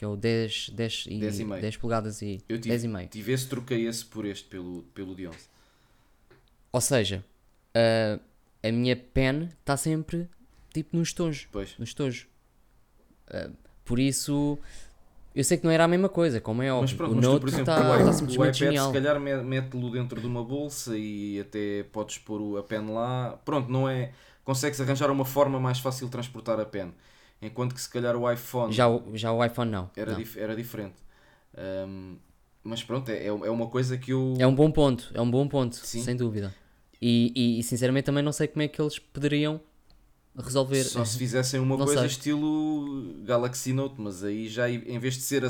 [0.01, 1.61] que é o 10, 10, e, 10 e meio.
[1.61, 3.07] 10 polegadas e Eu tive, 10 e meio.
[3.07, 5.37] tive esse, troquei esse por este, pelo, pelo de 11.
[6.71, 7.23] Ou seja,
[7.75, 8.19] a,
[8.67, 10.27] a minha pen está sempre
[10.73, 11.47] tipo no estojo.
[11.51, 11.77] Pois.
[11.77, 12.25] No estojo.
[13.29, 13.51] Ah,
[13.85, 14.57] por isso,
[15.35, 16.97] eu sei que não era a mesma coisa, como é Mas óbvio.
[16.97, 18.87] pronto, o mas tu, Note por exemplo, está o, iPad, tá o simplesmente iPad genial.
[18.87, 23.39] se calhar me- mete-lo dentro de uma bolsa e até podes pôr a pen lá.
[23.45, 24.13] Pronto, não é.
[24.43, 26.91] Consegues arranjar uma forma mais fácil de transportar a pen.
[27.41, 29.89] Enquanto que se calhar o iPhone Já, o- já o iPhone não.
[29.95, 30.17] era, não.
[30.19, 30.95] dif- era diferente.
[31.57, 32.15] Ahm,
[32.63, 34.35] mas pronto, é, é uma coisa que eu.
[34.37, 36.03] É um bom ponto, é um bom ponto, Sim.
[36.03, 36.53] sem dúvida.
[37.01, 39.59] E, e- e, sinceramente também não sei como é que eles poderiam
[40.37, 40.83] resolver.
[40.83, 42.09] Só se fizessem uma Não coisa sei.
[42.09, 45.49] estilo Galaxy Note, mas aí já em vez de ser a,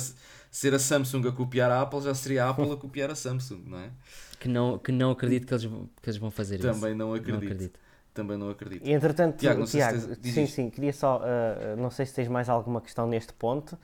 [0.49, 3.63] ser a Samsung a copiar a Apple, já seria a Apple a copiar a Samsung,
[3.67, 3.91] não é?
[4.39, 6.67] Que não, que não acredito que eles, vão- que eles vão fazer isso.
[6.71, 7.77] Também não Não acredito.
[8.13, 8.85] Também não acredito.
[8.85, 12.13] E entretanto, Tiago, sei se Tiago, tens- sim, sim, queria só, ah, não sei se
[12.13, 13.77] tens mais alguma questão neste ponto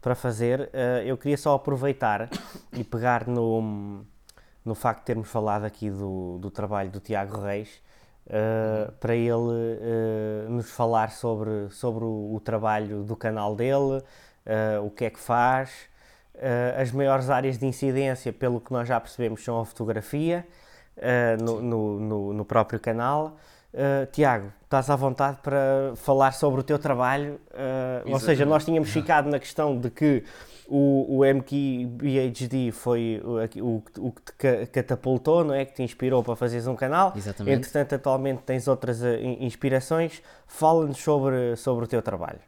[0.00, 0.70] para fazer.
[0.72, 2.28] Ah, eu queria só aproveitar
[2.72, 4.04] e pegar no,
[4.64, 7.82] no facto de termos falado aqui do, do trabalho do Tiago Reis
[8.30, 14.00] ah, para ele nos falar sobre, sobre o, o trabalho do canal dele,
[14.84, 15.70] o que é que faz.
[16.80, 20.46] As maiores áreas de incidência, pelo que nós já percebemos, são a fotografia
[21.40, 23.36] no, no, no, no próprio canal.
[23.74, 27.40] Uh, Tiago, estás à vontade para falar sobre o teu trabalho.
[27.52, 28.44] uh, ou seja, Exatamente.
[28.50, 30.24] nós tínhamos ficado na questão de que
[30.68, 33.36] o, o MKBHD foi o,
[33.76, 35.64] o, que- o que te ca- catapultou, não é?
[35.64, 37.14] Que te inspirou para fazeres um canal.
[37.16, 37.56] Exatamente.
[37.58, 40.22] Entretanto, atualmente tens outras uh, in- inspirações.
[40.46, 42.40] Fala-nos sobre, sobre o teu trabalho.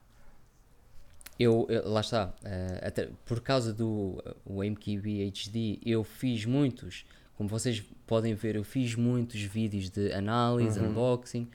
[1.39, 6.45] Eu, eu- lá está, eh, até por causa do eh, o MQB HD, eu fiz
[6.47, 7.05] muitos,
[7.37, 11.49] como vocês podem ver, eu fiz muitos vídeos de análise, unboxing,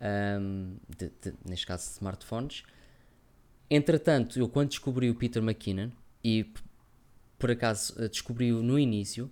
[0.00, 2.62] ahm, de- de- neste caso de smartphones.
[3.70, 5.90] Entretanto, eu quando descobri o Peter McKinnon,
[6.22, 6.46] e
[7.38, 9.30] por acaso eh, descobri-o no início,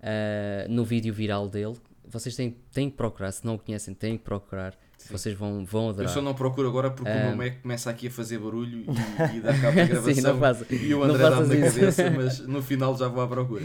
[0.00, 4.16] eh, no vídeo viral dele, vocês têm, têm que procurar, se não o conhecem, têm
[4.16, 4.74] que procurar,
[5.10, 6.08] vocês vão, vão Eu adorar.
[6.12, 8.84] só não procuro agora porque o meu Mac começa aqui a fazer barulho
[9.32, 10.14] e, e dá cabo da gravação.
[10.14, 13.28] Sim, não faça- e o André dá-me na cabeça, mas no final já vou à
[13.28, 13.64] procura.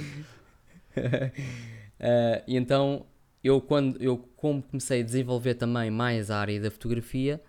[0.98, 3.06] Uh, e então,
[3.44, 7.42] eu quando eu como comecei a desenvolver também mais a área da fotografia,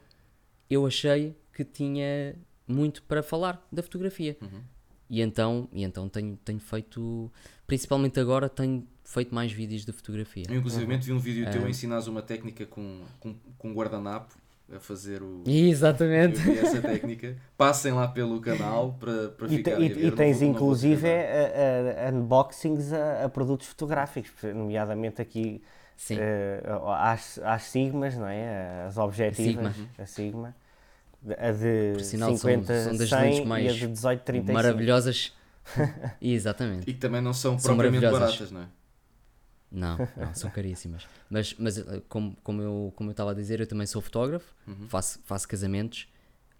[0.68, 4.36] eu achei que tinha muito para falar da fotografia.
[5.08, 7.30] E então, e então tenho, tenho feito,
[7.66, 10.44] principalmente agora, tenho feito mais vídeos de fotografia.
[10.48, 14.34] Eu, inclusive, vi um vídeo teu a ensinares uma técnica com, com, com guardanapo
[14.72, 15.42] a fazer o.
[15.46, 16.38] Exatamente.
[16.58, 17.36] Essa técnica.
[17.56, 20.04] Passem lá pelo canal para, para E, ficarem e- a ver.
[20.06, 25.62] e tens vou inclusive a- a- unboxings a, a produtos fotográficos, nomeadamente aqui
[25.96, 26.16] Sim.
[26.18, 26.62] eh,
[26.98, 28.84] às, às Sigmas, não é?
[28.86, 29.88] As objetivas, Sigma.
[29.98, 30.56] a Sigma.
[31.38, 34.20] A de Por sinal, são- 50, são das 100 lentes e a mais de 18,
[34.22, 34.52] 35.
[34.52, 35.32] Maravilhosas.
[36.20, 36.82] Exatamente.
[36.88, 38.36] E que também não são, São propriamente maravilhosas.
[38.38, 38.66] baratas, não é?
[39.74, 41.06] Não, não, são caríssimas.
[41.28, 44.54] Mas, mas eh, como, como eu como eu estava a dizer, eu também sou fotógrafo,
[44.66, 44.88] Uhum.
[44.88, 46.06] faço, faço casamentos.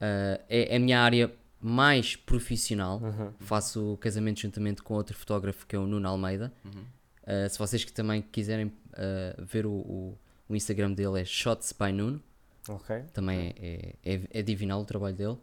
[0.01, 3.01] Ah, é, é a minha área mais profissional.
[3.41, 6.53] Faço casamentos juntamente com outro fotógrafo que é o Nuno Almeida.
[6.65, 6.85] Uhum.
[7.27, 11.73] Ah, se vocês que também quiserem ah, ver o, o, o Instagram dele é Shots
[11.73, 12.21] by Nuno.
[12.69, 13.05] Ok.
[13.13, 15.39] Também é, é, é divinal o trabalho dele.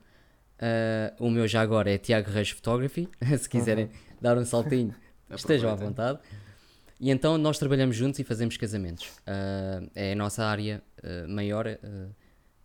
[1.19, 3.09] O meu já agora é Tiago Reis Photography.
[3.39, 3.89] se quiserem
[4.21, 4.93] dar um saltinho,
[5.29, 6.19] estejam à vontade.
[7.01, 9.09] E então nós trabalhamos juntos e fazemos casamentos.
[9.25, 12.07] Ah, é a nossa área ah, maior ah,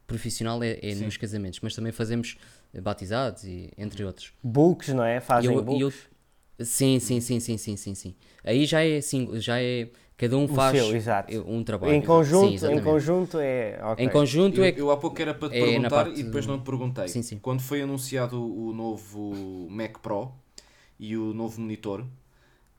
[0.07, 2.37] profissional é, é nos casamentos, mas também fazemos
[2.83, 4.33] batizados e entre outros.
[4.43, 5.21] Books, não é?
[5.21, 6.09] Fazem eu- books.
[6.59, 8.15] eu- sim, sim, sim, sim, sim, sim, sim.
[8.45, 11.95] Aí já é assim, já é cada um O faz seu, um trabalho.
[11.95, 13.79] Em conjunto, Sim, em conjunto é.
[13.83, 14.05] ok.
[14.05, 16.45] Em conjunto Eu, é eu há pouco era para te é perguntar parte e depois
[16.45, 17.09] do- não te perguntei.
[17.09, 17.39] Sim, sim.
[17.39, 20.33] Quando foi anunciado o novo Mac Pro
[20.99, 22.05] e o novo monitor,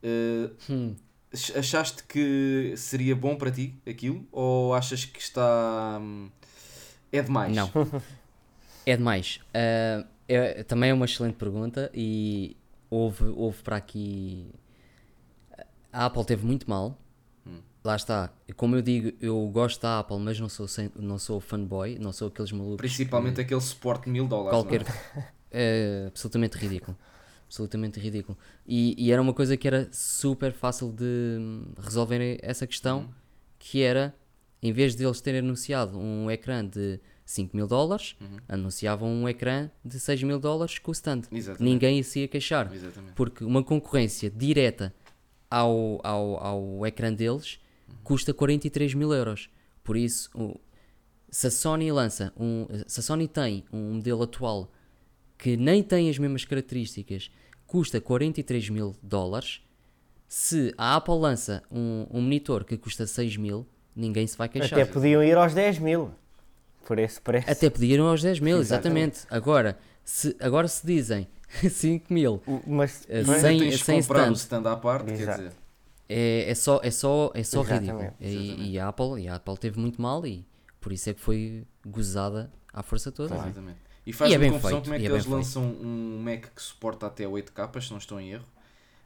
[0.02, 0.94] eh, Hum.
[1.32, 4.26] Ach- achaste que seria bom para ti aquilo?
[4.32, 5.98] Ou achas que está.
[6.00, 6.28] hum,
[7.12, 7.54] é demais?
[7.56, 7.70] Não.
[8.86, 9.40] É demais.
[9.54, 12.56] Ah, é- também é uma excelente pergunta e
[12.90, 14.50] houve, houve para aqui.
[15.92, 16.98] A Apple teve muito mal.
[17.46, 17.60] Hum.
[17.84, 18.30] Lá está.
[18.56, 22.12] Como eu digo, eu gosto da Apple, mas não sou, sem- não sou fanboy, não
[22.12, 22.76] sou aqueles malucos.
[22.78, 24.50] Principalmente aquele suporte de mil dólares.
[24.58, 24.82] qualquer.
[25.16, 25.38] é?
[25.50, 26.94] É absolutamente ridículo.
[27.48, 28.36] Absolutamente ridículo.
[28.66, 33.08] E, e era uma coisa que era super fácil de hum, resolver essa questão, Uhum.
[33.58, 34.14] que era,
[34.62, 38.36] em vez de eles terem anunciado um ecrã de 5 mil dólares, Uhum.
[38.48, 41.22] anunciavam um ecrã de 6 mil dólares com o stand.
[41.32, 41.62] Exatamente.
[41.72, 42.72] Ninguém se ia queixar.
[42.72, 43.14] Exatamente.
[43.14, 44.94] Porque uma concorrência direta
[45.50, 47.58] ao, ao, ao ecrã deles
[48.04, 49.48] custa 43 mil euros.
[49.82, 50.60] Por isso, o-
[51.30, 54.70] se a Sony lança um, se a Sony tem um modelo atual
[55.38, 57.30] que nem tem as mesmas características,
[57.66, 59.62] custa 43 mil dólares.
[60.26, 64.78] Se a Apple lança um, um monitor que custa 6 mil, ninguém se vai queixar.
[64.78, 66.10] Até podiam ir aos 10 mil.
[66.86, 67.50] Por esse preço.
[67.50, 69.18] Até pediram aos 10 mil, Exatamente.
[69.18, 69.26] exatamente.
[69.30, 71.28] Agora, se, agora se dizem
[71.70, 74.30] 5 mil, Mas, Eh, mas- sem- sem comprar stand.
[74.30, 75.38] o stand à parte, quer Exato.
[75.42, 75.52] dizer.
[76.08, 78.00] é, é só, é só, é só ridículo.
[78.20, 80.46] Exatamente, E, e a Apple, e a Apple teve muito mal e
[80.80, 83.34] por isso é que foi gozada à força toda.
[83.34, 83.78] Exatamente.
[84.08, 85.34] E E faz-me é bem confusão feito, como é e que é eles feito.
[85.36, 88.46] lançam um Mac que suporta até 8K, se não estou em erro,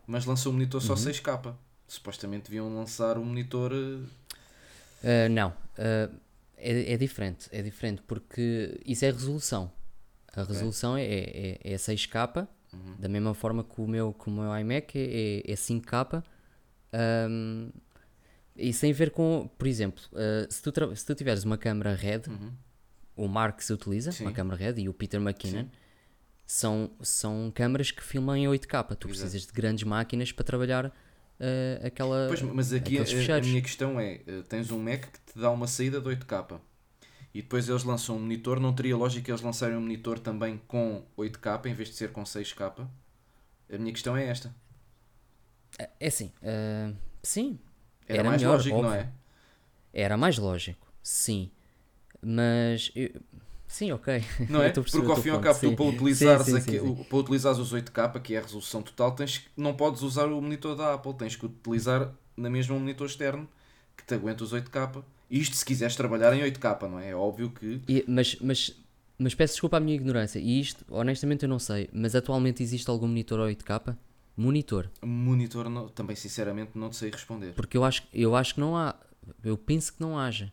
[0.07, 0.87] mas lançam um monitor Uhum.
[0.87, 1.55] só 6K.
[1.89, 3.73] Supostamente deviam lançar um monitor.
[3.73, 6.15] Uh, não, uh,
[6.57, 9.71] é, é diferente, é diferente porque isso é resolução.
[10.35, 12.95] A resolução é, é, é 6K, Uhum.
[12.99, 16.23] da mesma forma que o meu, que o meu iMac é, é, é 5K.
[17.29, 17.71] Um,
[18.57, 22.29] e sem ver com, por exemplo, uh, se, tu se tu tiveres uma câmera RED,
[23.17, 24.13] o Mark se utiliza.
[24.13, 24.25] Sim.
[24.25, 25.67] uma câmera RED, e o Peter McKinnon,
[26.47, 28.97] são, são câmaras que filmam em 8K.
[28.97, 32.27] Tu precisas de grandes máquinas para trabalhar uh, aquela.
[32.29, 35.51] Pois, mas aqui a, a minha questão é: eh, tens um Mac que te dá
[35.51, 36.61] uma saída de 8K
[37.35, 38.61] e depois eles lançam um monitor.
[38.61, 42.23] Não teria lógica eles lançarem um monitor também com 8K em vez de ser com
[42.23, 42.87] 6K?
[43.73, 44.55] A minha questão é esta:
[45.99, 47.59] É assim, uh, sim,
[48.07, 49.01] era, Era mais melhor, lógico, não óbvio.
[49.01, 49.13] é?
[49.93, 51.51] era mais lógico, sim.
[52.25, 52.91] Mas.
[52.95, 53.11] eu-
[53.67, 54.23] sim, ok.
[54.49, 54.71] Não é?
[54.73, 57.73] Porque ao fim e ao cabo, tu para utilizares, Sim, sim, sim, para utilizares os
[57.73, 61.37] 8K, que é a resolução total, tens, não podes usar o monitor da Apple, tens
[61.37, 63.49] que utilizar na mesma um monitor externo
[63.97, 65.03] que te aguenta os 8K.
[65.31, 67.11] Isto se quiseres trabalhar em 8K, não é?
[67.11, 67.81] É óbvio que.
[67.89, 68.77] E- mas, mas,
[69.19, 70.39] mas peço desculpa à minha ignorância.
[70.39, 71.89] E isto, honestamente, eu não sei.
[71.93, 73.97] Mas atualmente existe algum monitor 8K?
[74.37, 74.89] Monitor.
[75.03, 77.53] Monitor, não- também sinceramente não te sei responder.
[77.55, 78.95] Porque eu acho, eu acho que não há.
[79.43, 80.53] Eu penso que não haja.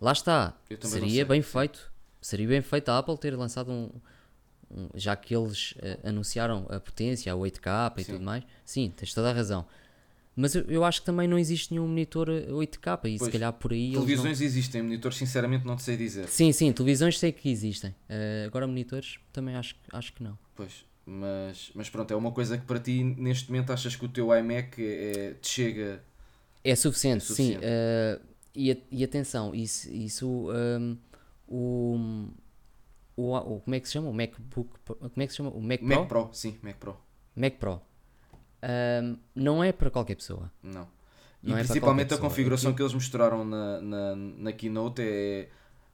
[0.00, 0.56] Lá está.
[0.80, 1.90] Seria bem feito.
[2.20, 3.90] Seria bem feito a Apple ter lançado um.
[4.70, 8.12] um- já que eles eh, anunciaram a potência, a 8K e Sim.
[8.12, 8.44] tudo mais.
[8.64, 9.66] Sim, tens toda a razão.
[10.36, 13.32] Mas eu, eu acho que também não existe nenhum monitor eh, 8K e se Pois,
[13.32, 13.86] calhar por aí.
[13.86, 16.28] eles não- Televisões existem, monitores sinceramente não te sei dizer.
[16.28, 17.94] Sim, sim, televisões sei que existem.
[18.08, 20.38] Eh, agora monitores também acho, que- acho que não.
[20.54, 24.08] Pois, mas, mas pronto, é uma coisa que para ti neste momento achas que o
[24.08, 26.00] teu iMac é, te chega.
[26.62, 27.54] É suficiente, É suficiente.
[27.54, 27.60] sim.
[27.62, 28.20] eh,
[28.54, 30.96] e, e atenção, isso, isso ehm,
[31.48, 32.28] o,
[33.16, 34.08] o, o- Como é que se chama?
[34.08, 34.70] O MacBook.
[34.86, 35.50] Como é que se chama?
[35.50, 35.88] O Mac Pro?
[35.88, 36.96] Mac Pro, sim, Mac Pro.
[37.36, 37.80] Mac Pro.
[38.62, 40.50] Ehm, não é para qualquer pessoa.
[40.62, 40.86] Não.
[41.42, 45.48] E Não é para principalmente a configuração que eles mostraram na, na, na keynote é.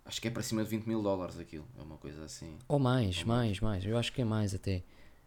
[0.05, 1.65] Acho que é para cima de 20 mil dólares aquilo.
[1.79, 2.57] É uma coisa assim.
[2.69, 3.85] Ou mais, mais, mais.
[3.85, 4.83] Eu acho que é mais até.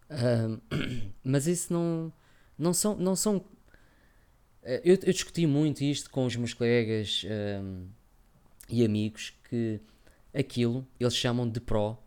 [0.09, 0.57] Ahm,
[1.23, 2.11] mas isso não,
[2.57, 2.95] não são.
[2.95, 3.43] Não são
[4.63, 7.85] eu, eu discuti muito isto com os meus colegas ahm,
[8.69, 9.79] e amigos que
[10.33, 11.97] aquilo eles chamam de Pro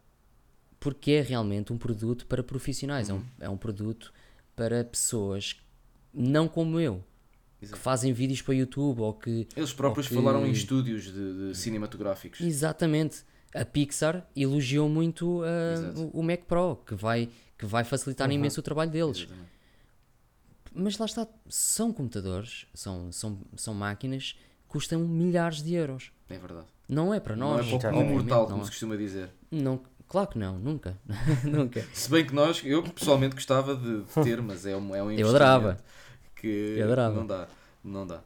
[0.78, 3.08] porque é realmente um produto para profissionais.
[3.08, 4.12] É, um, é um produto
[4.56, 5.56] para pessoas
[6.12, 7.02] não como eu.
[7.60, 7.80] que Exato.
[7.80, 9.46] fazem vídeos para YouTube ou que.
[9.56, 12.40] Eles próprios que- falaram em estúdios de, de cinematográficos.
[12.40, 13.22] Exatamente.
[13.54, 15.42] A Pixar elogiou muito
[15.74, 16.10] Exato.
[16.12, 19.18] o, Mac Pro, que vai, que vai facilitar imenso o trabalho deles.
[19.18, 19.50] Exatamente.
[20.74, 26.10] Mas lá está, são computadores, são, são, são máquinas que custam milhares de euros.
[26.28, 26.66] É verdade.
[26.88, 27.66] Não é para Não nós.
[27.66, 28.64] é pouco obviamente, mortal, não como é.
[28.64, 29.30] se costuma dizer.
[29.50, 30.98] Não, claro que não, nunca.
[31.44, 31.82] nunca.
[31.92, 35.28] Se bem que nós, eu pessoalmente gostava de ter, mas é um, é um Eu
[35.28, 35.70] adorava.
[35.72, 35.84] investimento
[36.36, 36.46] Que
[36.78, 37.14] Eu adorava.
[37.16, 37.48] não dá.
[37.84, 38.22] Não dá.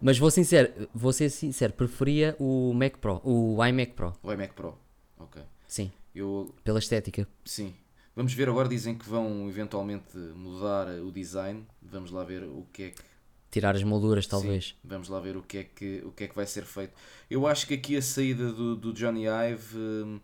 [0.00, 4.12] Mas vou, sincero, vou ser sincero, preferia o Mac Pro, o iMac Pro.
[4.22, 4.78] O iMac Pro.
[5.18, 5.42] Ok.
[5.66, 7.26] Sim, Eu, pela estética.
[7.44, 7.74] sim.
[8.16, 11.66] Vamos ver agora, dizem que vão eventualmente mudar o design.
[11.82, 13.02] Vamos lá ver o que é que
[13.50, 14.70] Tirar as molduras, talvez.
[14.70, 16.92] Sim, vamos lá ver o que, é que, o que é que vai ser feito.
[17.30, 20.20] Eu acho que aqui a saída do, do Johnny Ive hum,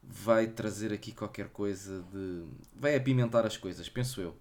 [0.00, 2.44] vai trazer aqui qualquer coisa de.
[2.76, 4.36] vai apimentar as coisas, penso eu.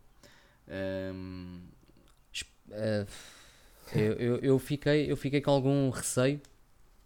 [0.69, 1.61] Hum,
[2.71, 3.05] Ah,
[3.93, 6.41] eu, eu, eu fiquei, eu fiquei com algum receio.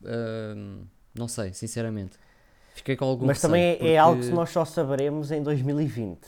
[0.04, 2.18] ah, não sei, sinceramente.
[2.74, 3.50] Fiquei com algum Mas receio.
[3.52, 6.20] também é, é porque- algo que nós só saberemos em 2020.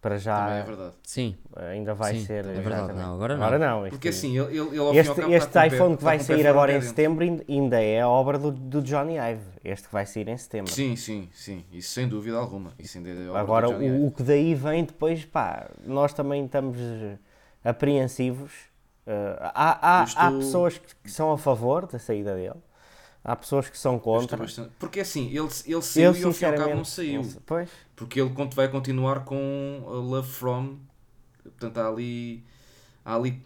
[0.00, 0.94] Para já também é verdade.
[1.04, 2.44] Sim, ainda vai Sim, ser.
[2.44, 2.92] é verdade.
[2.92, 3.44] Não, agora não.
[3.46, 3.88] Agora não.
[3.88, 6.18] Porque este- assim, ele, ele, ele ao fim e ao Este, este iPhone que vai
[6.18, 9.42] sair agora em setembro ainda- é obra do, do Johnny Ive.
[9.62, 10.72] Este que vai sair em setembro.
[10.72, 11.64] Sim, sim, sim.
[11.72, 12.72] Isso sem dúvida alguma.
[12.80, 16.78] Isso ainda é obra Agora, o, o que daí vem depois, pá, nós também estamos
[16.80, 17.16] eh,
[17.62, 18.50] apreensivos.
[19.06, 22.58] Eh, há há, estou- há pessoas que são a favor da saída dele,
[23.24, 24.36] há pessoas que são contra.
[24.36, 27.22] bastante- Porque assim, ele, ele saiu Eu, e ao fim e ao cabo não saiu.
[27.46, 30.76] Pois, Porque ele vai continuar com a Love From.
[31.42, 32.44] Portanto, há ali,
[33.04, 33.40] há ali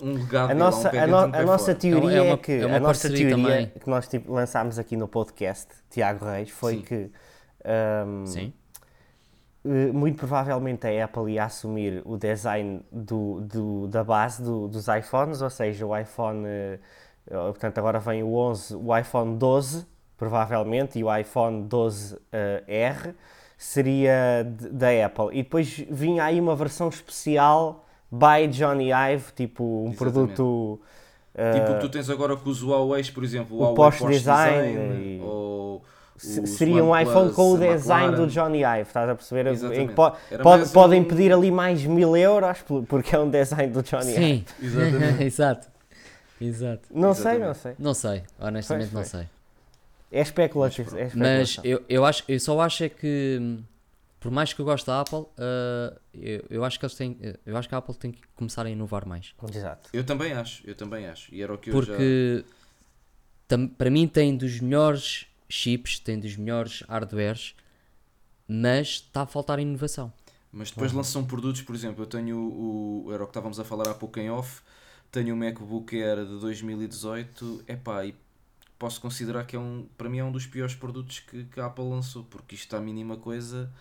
[0.00, 1.78] um legado a um nossa, pé a, no- um pé a nossa fora.
[1.78, 3.66] teoria É uma- é que é a nossa teoria também.
[3.80, 6.82] que nós tipo, lançámos aqui no podcast, Tiago Reis, foi Sim.
[6.82, 7.10] que
[7.64, 8.52] ahm, sim.
[9.64, 14.86] Eh, muito provavelmente a Apple ia assumir o design do, do- da base do- dos
[14.86, 16.78] iPhones, ou seja, o iPhone, eh,
[17.28, 19.86] portanto agora vem o 11, o iPhone 12,
[20.16, 23.14] provavelmente, e o iPhone 12R
[23.58, 25.28] seria de- da Apple.
[25.32, 29.96] E depois vinha aí uma versão especial by Johnny Ive, tipo um Exatamente.
[30.34, 30.80] produto...
[31.34, 33.76] eh, Tipo o que tu tens agora com os Huawei, por exemplo, o, o Huawei
[33.76, 35.82] Porsche Porsche Design Design, e- ou
[36.18, 38.26] seria um iPhone com o design McLaren.
[38.26, 39.46] do Johnny Ive, estás a perceber?
[39.74, 40.12] Em po-
[40.72, 44.16] podem um- pedir ali mais mil euros por- porque é um design do Johnny Ive.
[44.24, 45.22] Sim, Exatamente.
[45.24, 45.68] exato.
[46.40, 46.88] Exato.
[46.90, 47.74] Não sei, não sei.
[47.78, 49.28] Não sei, honestamente Pois, não sei.
[50.12, 50.96] É especulativo.
[50.96, 51.64] É Mas especulação.
[51.64, 53.62] eu, eu, acho, eu só acho é que, hum,
[54.20, 57.56] por mais que eu goste da Apple, ah, eu, eu acho que eles têm, eu
[57.56, 59.34] acho que a Apple tem que começar a inovar mais.
[59.52, 59.90] Exato.
[59.92, 61.34] Eu também acho, eu também acho.
[61.34, 61.92] E era o que eu já...
[61.92, 62.44] Porque
[63.48, 67.54] tam- para mim tem dos melhores chips, tem dos melhores hardwares,
[68.48, 70.12] mas está a faltar inovação.
[70.52, 73.88] Mas depois lançam produtos, por exemplo, eu tenho o, era o que estávamos a falar
[73.90, 74.62] há pouco em off,
[75.16, 78.14] tenho o MacBook Air de 2018, epá, e
[78.78, 81.66] posso considerar que é um, para mim é um dos piores produtos que, que a
[81.66, 83.72] Apple lançou, porque isto está a mínima coisa,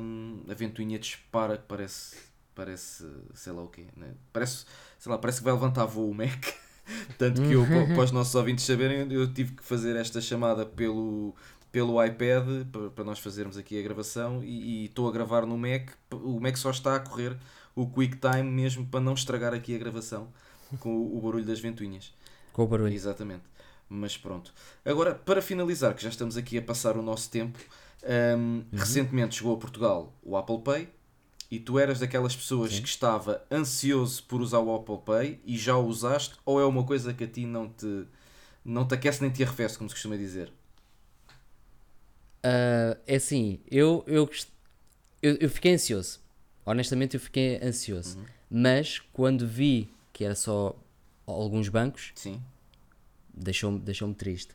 [0.00, 2.16] hum, a ventoinha dispara que parece,
[2.54, 4.14] parece, sei lá o quê, né?
[4.32, 4.64] parece,
[4.98, 6.46] sei lá, parece que vai levantar voo o Mac,
[7.18, 10.64] tanto que eu, pa- para os nossos ouvintes saberem, eu tive que fazer esta chamada
[10.64, 11.34] pelo,
[11.70, 15.90] pelo iPad para, nós fazermos aqui a gravação e estou a gravar no Mac.
[16.10, 17.36] O Mac só está a correr
[17.78, 20.28] o QuickTime mesmo para não estragar aqui a gravação
[20.80, 22.12] com o, o barulho das ventoinhas.
[22.52, 22.92] Com o barulho.
[22.92, 23.44] Exatamente.
[23.88, 24.52] Mas pronto.
[24.84, 27.58] Agora, para finalizar, que já estamos aqui a passar o nosso tempo,
[28.36, 30.88] hum, recentemente chegou a Portugal o Apple Pay
[31.50, 35.76] e tu eras daquelas pessoas que estava ansioso por usar o Apple Pay e já
[35.76, 38.04] o usaste ou é uma coisa que a ti não te,
[38.64, 40.52] não te aquece nem te arrefece, como se costuma dizer?
[42.42, 44.28] Ah, é assim, eu, eu,
[45.22, 46.20] eu, eu fiquei ansioso.
[46.70, 48.18] Honestamente, eu fiquei ansioso.
[48.50, 50.78] Mas quando vi que era só
[51.26, 52.42] alguns bancos, Sim.
[53.32, 54.54] deixou-me deixou triste.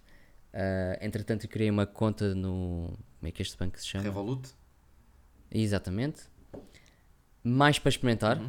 [0.53, 2.95] Ah, entretanto, eu criei uma conta no.
[3.19, 4.03] Como é que este banco se chama?
[4.03, 4.47] Revolut?
[5.51, 6.21] Exatamente.
[7.43, 8.39] Mais para experimentar.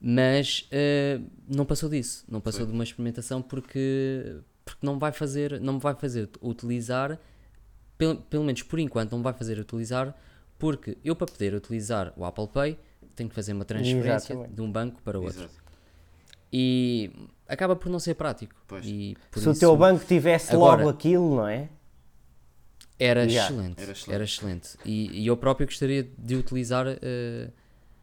[0.00, 2.24] Mas eh, não passou disso.
[2.28, 2.68] Não passou Foi.
[2.68, 7.18] de uma experimentação porque, porque não vai fazer, não me vai fazer utilizar,
[7.98, 10.16] pelo, pelo menos por enquanto, não me vai fazer utilizar,
[10.62, 12.78] porque eu para poder utilizar o Apple Pay
[13.16, 14.54] tenho que fazer uma transferência Exatamente.
[14.54, 15.40] de um banco para outro.
[15.40, 15.60] Exato.
[16.52, 17.10] E
[17.48, 18.54] acaba por não ser prático.
[18.68, 18.84] Pois.
[18.86, 21.68] E Se o isso teu banco tivesse Agora- logo aquilo, não é?
[22.98, 23.52] era, Yeah.
[23.52, 23.92] excelente, Era era
[24.24, 24.66] excelente.
[24.66, 24.78] excelente.
[24.84, 26.86] E, e eu próprio gostaria de utilizar.
[26.88, 27.50] eh,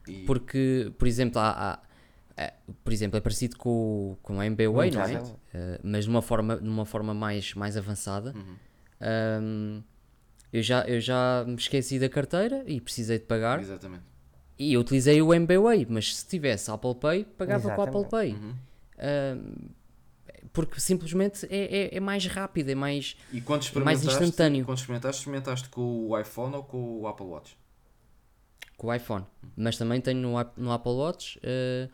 [0.08, 1.80] E- Porque, por exemplo, há, há-
[2.36, 2.54] é,
[2.84, 3.70] por exemplo, é parecido com,
[4.14, 5.22] o- com a MBWay, não é?
[5.54, 8.34] Eh, mas de uma forma, de uma forma mais, mais avançada.
[9.00, 9.82] Ahm,
[10.52, 13.60] eu, já, eu já me esqueci da carteira e precisei de pagar.
[13.60, 14.04] Exatamente.
[14.58, 18.36] E eu utilizei o MBWay, mas se tivesse Apple Pay, pagava com o Apple Exatamente.
[18.36, 18.54] Pay.
[18.98, 19.70] ahm,
[20.52, 23.16] porque simplesmente é, é, é mais rápido, é mais.
[23.32, 23.68] E quando Mais
[24.00, 24.66] experimentaste, instantâneo.
[24.66, 27.58] quando experimentaste, experimentaste com o iPhone ou com o Apple Watch?
[28.76, 29.26] com o iPhone.
[29.58, 31.90] Mas também tenho no, no Apple Watch, eh,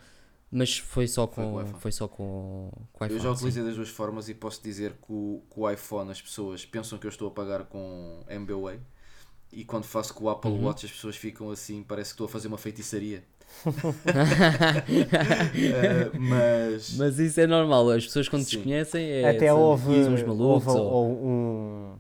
[0.52, 1.80] mas foi só Foi com, com o iPhone.
[1.82, 3.20] foi só com, com o iPhone.
[3.20, 3.36] Eu já sim.
[3.36, 6.98] utilizei das duas formas e posso dizer que o, que o iPhone as pessoas pensam
[6.98, 8.80] que eu estou a pagar com MBWay
[9.52, 10.66] e quando faço com o Apple Uhum.
[10.66, 13.24] Watch as pessoas ficam assim, parece que estou a fazer uma feitiçaria.
[15.56, 18.58] Eh, mas Mas isso é normal, as pessoas quando Sim.
[18.58, 20.68] desconhecem é, Até são- houve, uns malucos.
[20.68, 21.98] houve ou- um,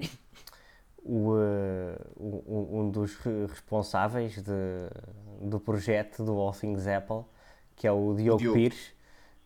[1.03, 4.51] o, eh, um, um dos re- responsáveis de,
[5.41, 7.23] do projeto do All Things Apple,
[7.75, 8.57] que é o Diogo, Diogo.
[8.57, 8.93] Pires,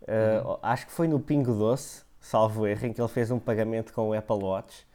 [0.08, 3.94] eh, acho que foi no Pingo Doce, salvo erro, em que ele fez um pagamento
[3.94, 4.88] com o Apple Watch.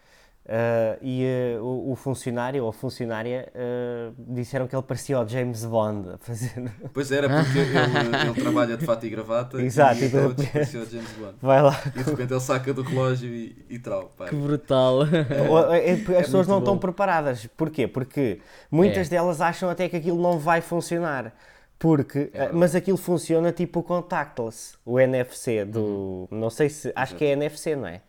[0.47, 5.27] eh, e eh, o, o funcionário ou a funcionária eh, disseram que ele parecia o
[5.27, 6.71] James Bond a fazer.
[6.93, 10.53] Pois era, porque ele, ele trabalha de fato e gravata Exato, e e de repente-
[10.53, 11.35] parecia o James Bond.
[11.41, 11.81] Vai lá.
[11.87, 14.29] E de repente ele saca do relógio e, e pá.
[14.29, 14.99] Que brutal.
[15.49, 16.81] Ou, é, As pessoas muito não estão bom.
[16.81, 17.47] preparadas.
[17.57, 17.89] Porquê?
[17.89, 18.39] Porque
[18.71, 19.11] muitas É.
[19.11, 21.33] delas acham até que aquilo não vai funcionar.
[21.79, 26.27] Porque, É eh, mas aquilo funciona tipo o contactless, o NFC do.
[26.31, 26.93] Não sei se.
[26.95, 28.01] Acho que é NFC, não é?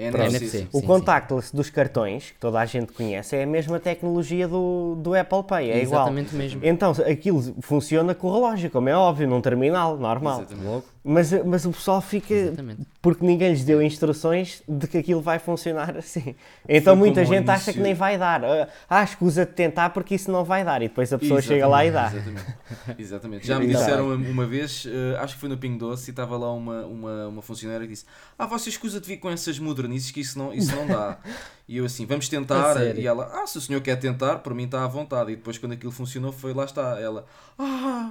[0.00, 0.34] É Pronto.
[0.34, 0.66] NFC.
[0.72, 4.94] O Sim, contactless dos cartões, que toda a gente conhece, é a mesma tecnologia do,
[4.96, 6.02] do Apple Pay, é igual.
[6.02, 6.60] Exatamente mesmo.
[6.64, 10.38] Então, aquilo funciona com o relógio, como é óbvio, num terminal normal.
[10.40, 10.66] Exatamente.
[10.66, 10.84] Logo.
[11.02, 12.34] Mas, mas o pessoal fica.
[12.34, 12.82] Exatamente.
[13.00, 16.34] Porque ninguém lhes deu instruções de que aquilo vai funcionar assim.
[16.68, 18.44] Então muita como o gente acha que nem vai dar.
[18.44, 20.82] Ah, Ah, escusa de tentar porque isso não vai dar.
[20.82, 22.08] E depois a pessoa chega lá e dá.
[22.12, 22.54] Exatamente.
[23.00, 23.46] Exatamente.
[23.46, 23.84] Já me Exato.
[23.84, 27.28] disseram uma- vez, eh, acho que foi no Ping Doce, e estava lá uma, uma,
[27.28, 28.04] uma funcionária que disse:
[28.38, 31.16] Ah, você escusa de vir com essas modernices que isso não, isso não dá.
[31.70, 32.96] E eu assim, vamos tentar.
[32.96, 35.30] E ela, ah, se o senhor quer tentar, por mim está à vontade.
[35.30, 36.98] E depois, quando aquilo funcionou, foi lá está.
[36.98, 37.24] Ela,
[37.56, 38.10] ah,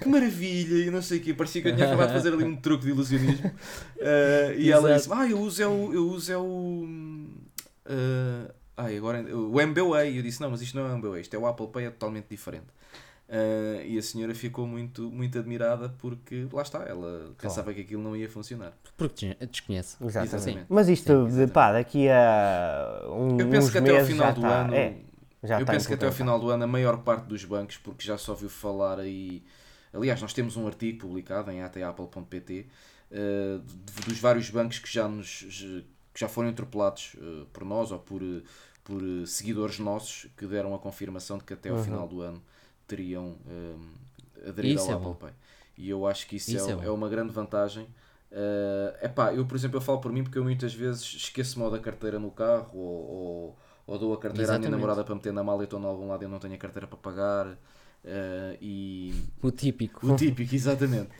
[0.00, 0.86] que maravilha!
[0.86, 1.34] E não sei o quê.
[1.34, 3.52] Parecia que eu tinha acabado de fazer ali um truque de ilusionismo.
[4.06, 5.08] Eh, e ela disse.
[5.12, 5.92] Ah, eu uso é o.
[5.92, 6.86] Eu uso é o
[7.86, 10.16] eh, ai, agora o MBWay.
[10.16, 11.90] Eu disse: Não, mas isto não é o MBWay, isto é o Apple Pay, é
[11.90, 12.66] totalmente diferente.
[13.36, 18.00] Eh, e a senhora ficou muito, muito admirada porque lá está, ela pensava que aquilo
[18.00, 18.72] não ia funcionar.
[18.96, 19.96] Porque des- desconhece.
[20.04, 20.36] Exatamente.
[20.36, 20.66] Exatamente.
[20.68, 21.52] Mas isto, Sim, exatamente.
[21.52, 24.60] pá, daqui a um, Eu penso uns que até ao final do está.
[24.60, 24.74] ano.
[24.74, 24.96] É,
[25.42, 27.76] já eu está penso que até ao final do ano a maior parte dos bancos,
[27.78, 29.42] porque já só ouviu falar aí.
[29.92, 32.66] Aliás, nós temos um artigo publicado em atapple.pt
[33.10, 35.42] eh, de- dos vários bancos que já, nos,
[36.12, 38.42] que já foram interpelados eh, por nós ou por, eh,
[38.84, 41.84] por eh, seguidores nossos que deram a confirmação de que até ao Uhum.
[41.84, 42.40] final do ano
[42.86, 45.14] teriam eh, aderido Isso ao é Apple bom.
[45.14, 45.32] Pay.
[45.76, 47.86] E eu acho que isso, Isso é, é é uma grande vantagem.
[48.30, 51.78] É epá, eu, por exemplo, eu falo por mim porque eu muitas vezes esqueço-me da
[51.78, 54.70] carteira no carro ou, ou, ou dou a carteira à minha Exatamente.
[54.70, 56.58] namorada para meter na mala e estou em algum lado e eu não tenho a
[56.58, 57.56] carteira para pagar.
[58.04, 60.02] eh, e O típico.
[60.02, 61.10] o típico, exatamente.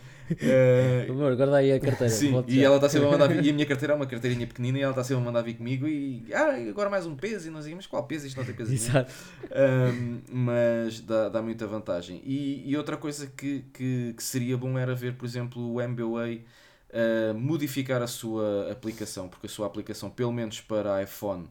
[0.41, 2.12] Eh, Amor, guarda aí a carteira.
[2.12, 2.66] Sim, e já.
[2.66, 4.83] ela está sempre a mandar vir, e a minha carteira é uma carteirinha pequenina e
[4.83, 7.61] ela está sempre a mandar vir comigo e ah, agora mais um peso e não
[7.62, 8.27] sei, mas qual peso?
[8.27, 8.89] Isto não tem peso nenhum.
[8.89, 9.12] Exato.
[9.51, 12.20] Um, mas dá, dá muita vantagem.
[12.25, 16.45] E, e outra coisa que, que, que seria bom era ver, por exemplo, o MBWay
[16.91, 21.49] uh, modificar a sua aplicação, porque a sua aplicação, pelo menos para iPhone,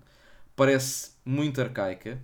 [0.55, 2.19] parece muito arcaica.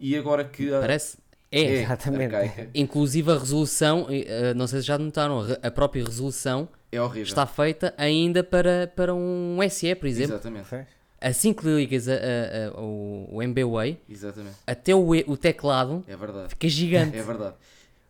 [0.00, 1.18] E agora que Parece?
[1.52, 1.82] É É.
[1.82, 2.34] Exatamente.
[2.34, 7.22] arcaica, Inclusive a resolução, eh, não sei se já notaram, a própria resolução é horrível.
[7.24, 10.34] está feita ainda para, para um SE, por exemplo.
[10.34, 10.86] Exatamente.
[11.20, 14.56] Assim que ligas a, a- a- o, o MBWay, exatamente.
[14.66, 16.48] até o, o teclado É verdade.
[16.48, 17.16] fica gigante.
[17.18, 17.54] É verdade.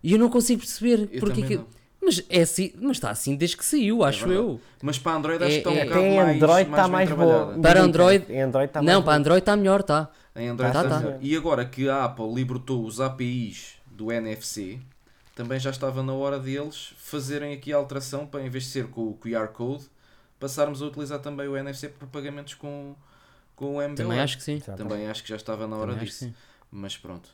[0.03, 1.67] E eu não consigo perceber Eu porque que- não.
[2.05, 4.41] Mas, é assim, mas está assim desde que saiu, acho verdade.
[4.45, 4.61] eu.
[4.83, 7.09] Mas para Android acho É- que está um é- bocado mais, Android está mais, mais
[7.11, 7.33] bem boa.
[7.37, 7.63] trabalhada.
[7.63, 10.11] Para Android- Android está mais não, para Android está melhor, está.
[10.35, 10.99] Em Android Tá, tá.
[11.01, 11.19] melhor.
[11.21, 14.79] E agora que a Apple libertou os APIs do NFC,
[15.35, 18.87] também já estava na hora deles fazerem aqui a alteração para, em vez de ser
[18.89, 19.85] com o QR Code,
[20.41, 22.95] passarmos a utilizar também o NFC para pagamentos com,
[23.55, 23.95] com o MBWay.
[24.07, 24.59] Também acho que sim.
[24.61, 26.35] Também acho que já estava na hora Também acho que disso.
[26.37, 26.47] sim.
[26.71, 27.29] Mas pronto.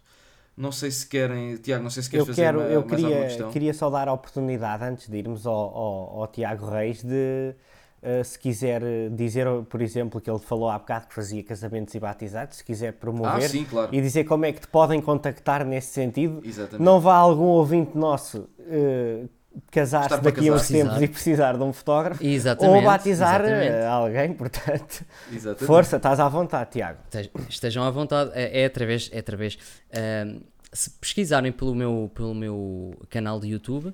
[0.57, 1.57] Não sei se querem.
[1.59, 3.51] Tiago, não sei se queres Eu, fazer quero, uma- eu mais alguma queria, questão.
[3.53, 7.55] queria só dar a oportunidade, antes de irmos ao, ao, ao Tiago Reis, de
[8.03, 11.95] eh, se quiser eh, dizer, por exemplo, que ele falou há bocado que fazia casamentos
[11.95, 13.95] e batizados, se quiser Ah, promover sim, claro.
[13.95, 16.41] e dizer como é que te podem contactar nesse sentido.
[16.45, 16.83] Exatamente.
[16.85, 19.25] Não vá algum ouvinte nosso eh,
[19.71, 21.03] casar-se daqui a uns tempos Precisar.
[21.03, 22.77] e precisar de um fotógrafo Exatamente.
[22.77, 23.73] ou batizar exatamente.
[23.73, 25.65] eh, alguém, portanto, Exatamente.
[25.67, 26.99] força, estás à vontade, Tiago.
[27.13, 29.59] Este- Estejam à vontade, é, é através, é através
[29.93, 30.41] ahm,
[30.73, 33.93] se pesquisarem pelo meu, pelo meu canal de YouTube,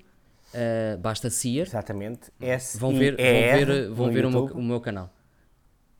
[0.54, 2.30] ah, basta Sear, Exatamente.
[2.78, 5.10] vão ver, vão ver, vão ver o, meu, o meu canal.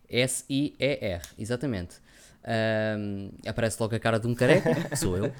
[0.09, 1.97] S-I-E-R, exatamente.
[2.47, 5.33] Ahm, aparece logo a cara de um careca, que sou eu.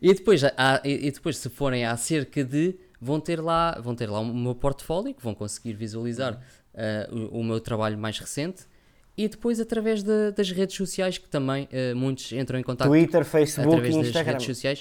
[0.00, 4.08] e, depois, há- e, depois, se forem há cerca de vão ter lá, vão ter
[4.08, 6.34] lá o meu portfólio, que vão conseguir visualizar
[6.74, 8.64] uh, o, o, meu trabalho mais recente.
[9.16, 13.24] E depois através de, das redes sociais, que também uh, muitos entram em contato Twitter,
[13.24, 14.32] Facebook através e Instagram.
[14.32, 14.80] das redes sociais.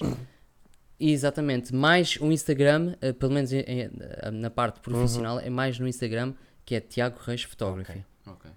[1.03, 3.89] Exatamente, mais o Instagram, uh, pelo menos em, em,
[4.31, 5.41] na parte profissional, uhum.
[5.41, 6.33] é mais no Instagram,
[6.63, 8.05] que é Tiago Reis Photography.
[8.25, 8.33] Okay.
[8.33, 8.51] okay.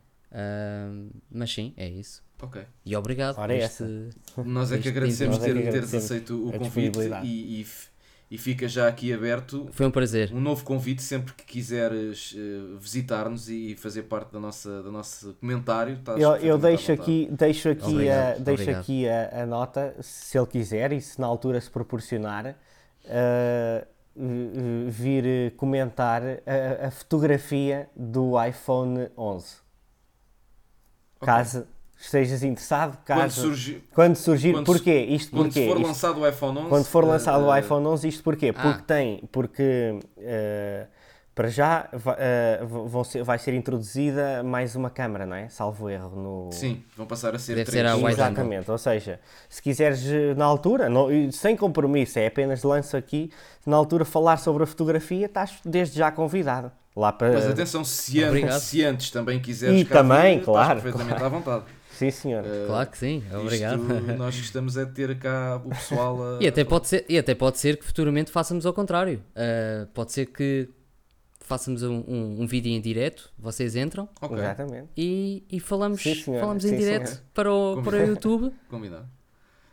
[1.30, 2.22] mas sim, é isso.
[2.42, 2.62] Ok.
[2.84, 4.10] E obrigado por este,
[4.44, 7.66] Nós é que agradecemos ter, teres aceito o convite e, e,
[8.34, 9.68] e, fica já aqui aberto.
[9.72, 10.30] Foi um prazer.
[10.32, 15.34] Um novo convite sempre que quiseres uh, visitar-nos e fazer parte da nossa, do nosso
[15.40, 15.98] comentário.
[16.16, 20.46] Eu, eu deixo, aqui, deixo aqui, obrigado, a, deixo aqui a, a, nota, se ele
[20.46, 22.56] quiser e se na altura se proporcionar.
[23.04, 23.94] Uh,
[24.88, 29.56] vir comentar a, a, fotografia do iPhone 11.
[31.16, 31.26] Okay.
[31.26, 31.66] Caso,
[31.96, 35.00] estejas interessado, caso, quando surgir, quando surgir quando, porquê?
[35.00, 35.66] Isto quando porquê?
[35.66, 38.52] for isto, lançado o iPhone 11, quando for lançado uh, o iPhone 11, isto porquê?
[38.54, 38.62] Ah.
[38.62, 40.86] Porque tem, porque uh,
[41.34, 45.48] para já uh, vão ser, vai ser introduzida mais uma câmara, não é?
[45.48, 46.52] Salvo erro no.
[46.52, 47.90] Sim, vão passar a ser Deve três.
[47.90, 50.02] Ser a Exatamente, ou seja, se quiseres
[50.36, 53.30] na altura, não, sem compromisso, é apenas lanço aqui,
[53.66, 56.70] na altura falar sobre a fotografia, estás desde já convidado.
[56.96, 57.32] Lá para...
[57.32, 61.24] Mas atenção, se antes, se antes também quiseres e também, vir, claro, perfeitamente claro.
[61.24, 61.64] à vontade.
[61.96, 62.44] Sim, senhor.
[62.44, 63.78] Uh, claro que sim, obrigado.
[64.18, 66.42] nós gostamos é de ter cá o pessoal a...
[66.42, 69.22] e, até pode ser, e até pode ser que futuramente façamos ao contrário.
[69.30, 70.68] Uh, pode ser que
[71.40, 74.38] façamos um, um, um, vídeo em direto, vocês entram okay.
[74.38, 74.88] Exatamente.
[74.96, 78.52] E, e falamos, sim, falamos em sim, direto para o, para o YouTube.
[78.68, 79.06] Combinado.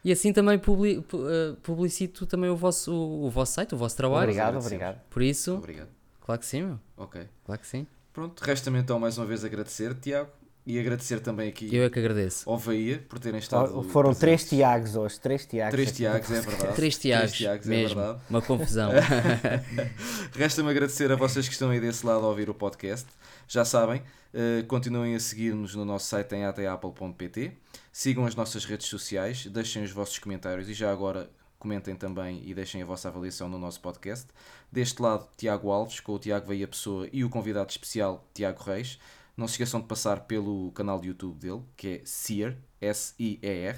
[0.04, 3.96] E assim também publi, uh, publicito também o vosso, o, o, vosso site, o vosso
[3.96, 4.24] trabalho.
[4.24, 5.00] Obrigado, obrigado.
[5.10, 5.90] Por isso, obrigado.
[6.20, 6.80] claro que sim, meu.
[6.98, 7.22] Ok.
[7.46, 7.88] Claro que sim.
[8.12, 10.30] Pronto, resta-me então mais uma vez agradecer, Tiago.
[10.66, 12.48] E agradecer também aqui Eu é que agradeço.
[12.48, 13.80] ao Veia por terem estado.
[13.80, 15.72] Oh, foram três Tiagos hoje, três Tiagos.
[15.74, 16.74] Três Tiagos, é verdade.
[16.76, 18.00] Três Tiagos, Tiagos é mesmo.
[18.00, 18.24] É verdade.
[18.30, 18.92] Uma confusão.
[20.36, 23.08] Resta-me agradecer a vocês que estão aí desse lado a ouvir o podcast.
[23.48, 27.54] Já sabem, uh, continuem a seguir-nos no nosso site em atapple.pt.
[27.92, 32.54] Sigam as nossas redes sociais, deixem os vossos comentários e já agora comentem também e
[32.54, 34.28] deixem a vossa avaliação no nosso podcast.
[34.72, 39.00] Deste lado, Tiago Alves, com o Tiago Veia Pessoa e o convidado especial, Tiago Reis.
[39.36, 43.78] Não se esqueçam de passar pelo canal de YouTube dele, que é Seer, S-I-E-R.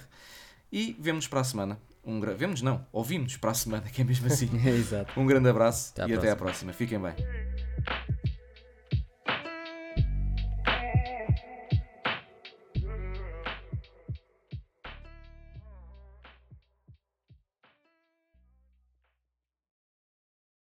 [0.71, 1.79] E vemos para a semana.
[2.03, 2.33] Um gra...
[2.33, 4.49] Vemos não, ouvimos para a semana, que é mesmo assim.
[4.67, 5.19] Exato.
[5.19, 6.21] Um grande abraço até e próxima.
[6.21, 6.73] até à próxima.
[6.73, 7.15] Fiquem bem.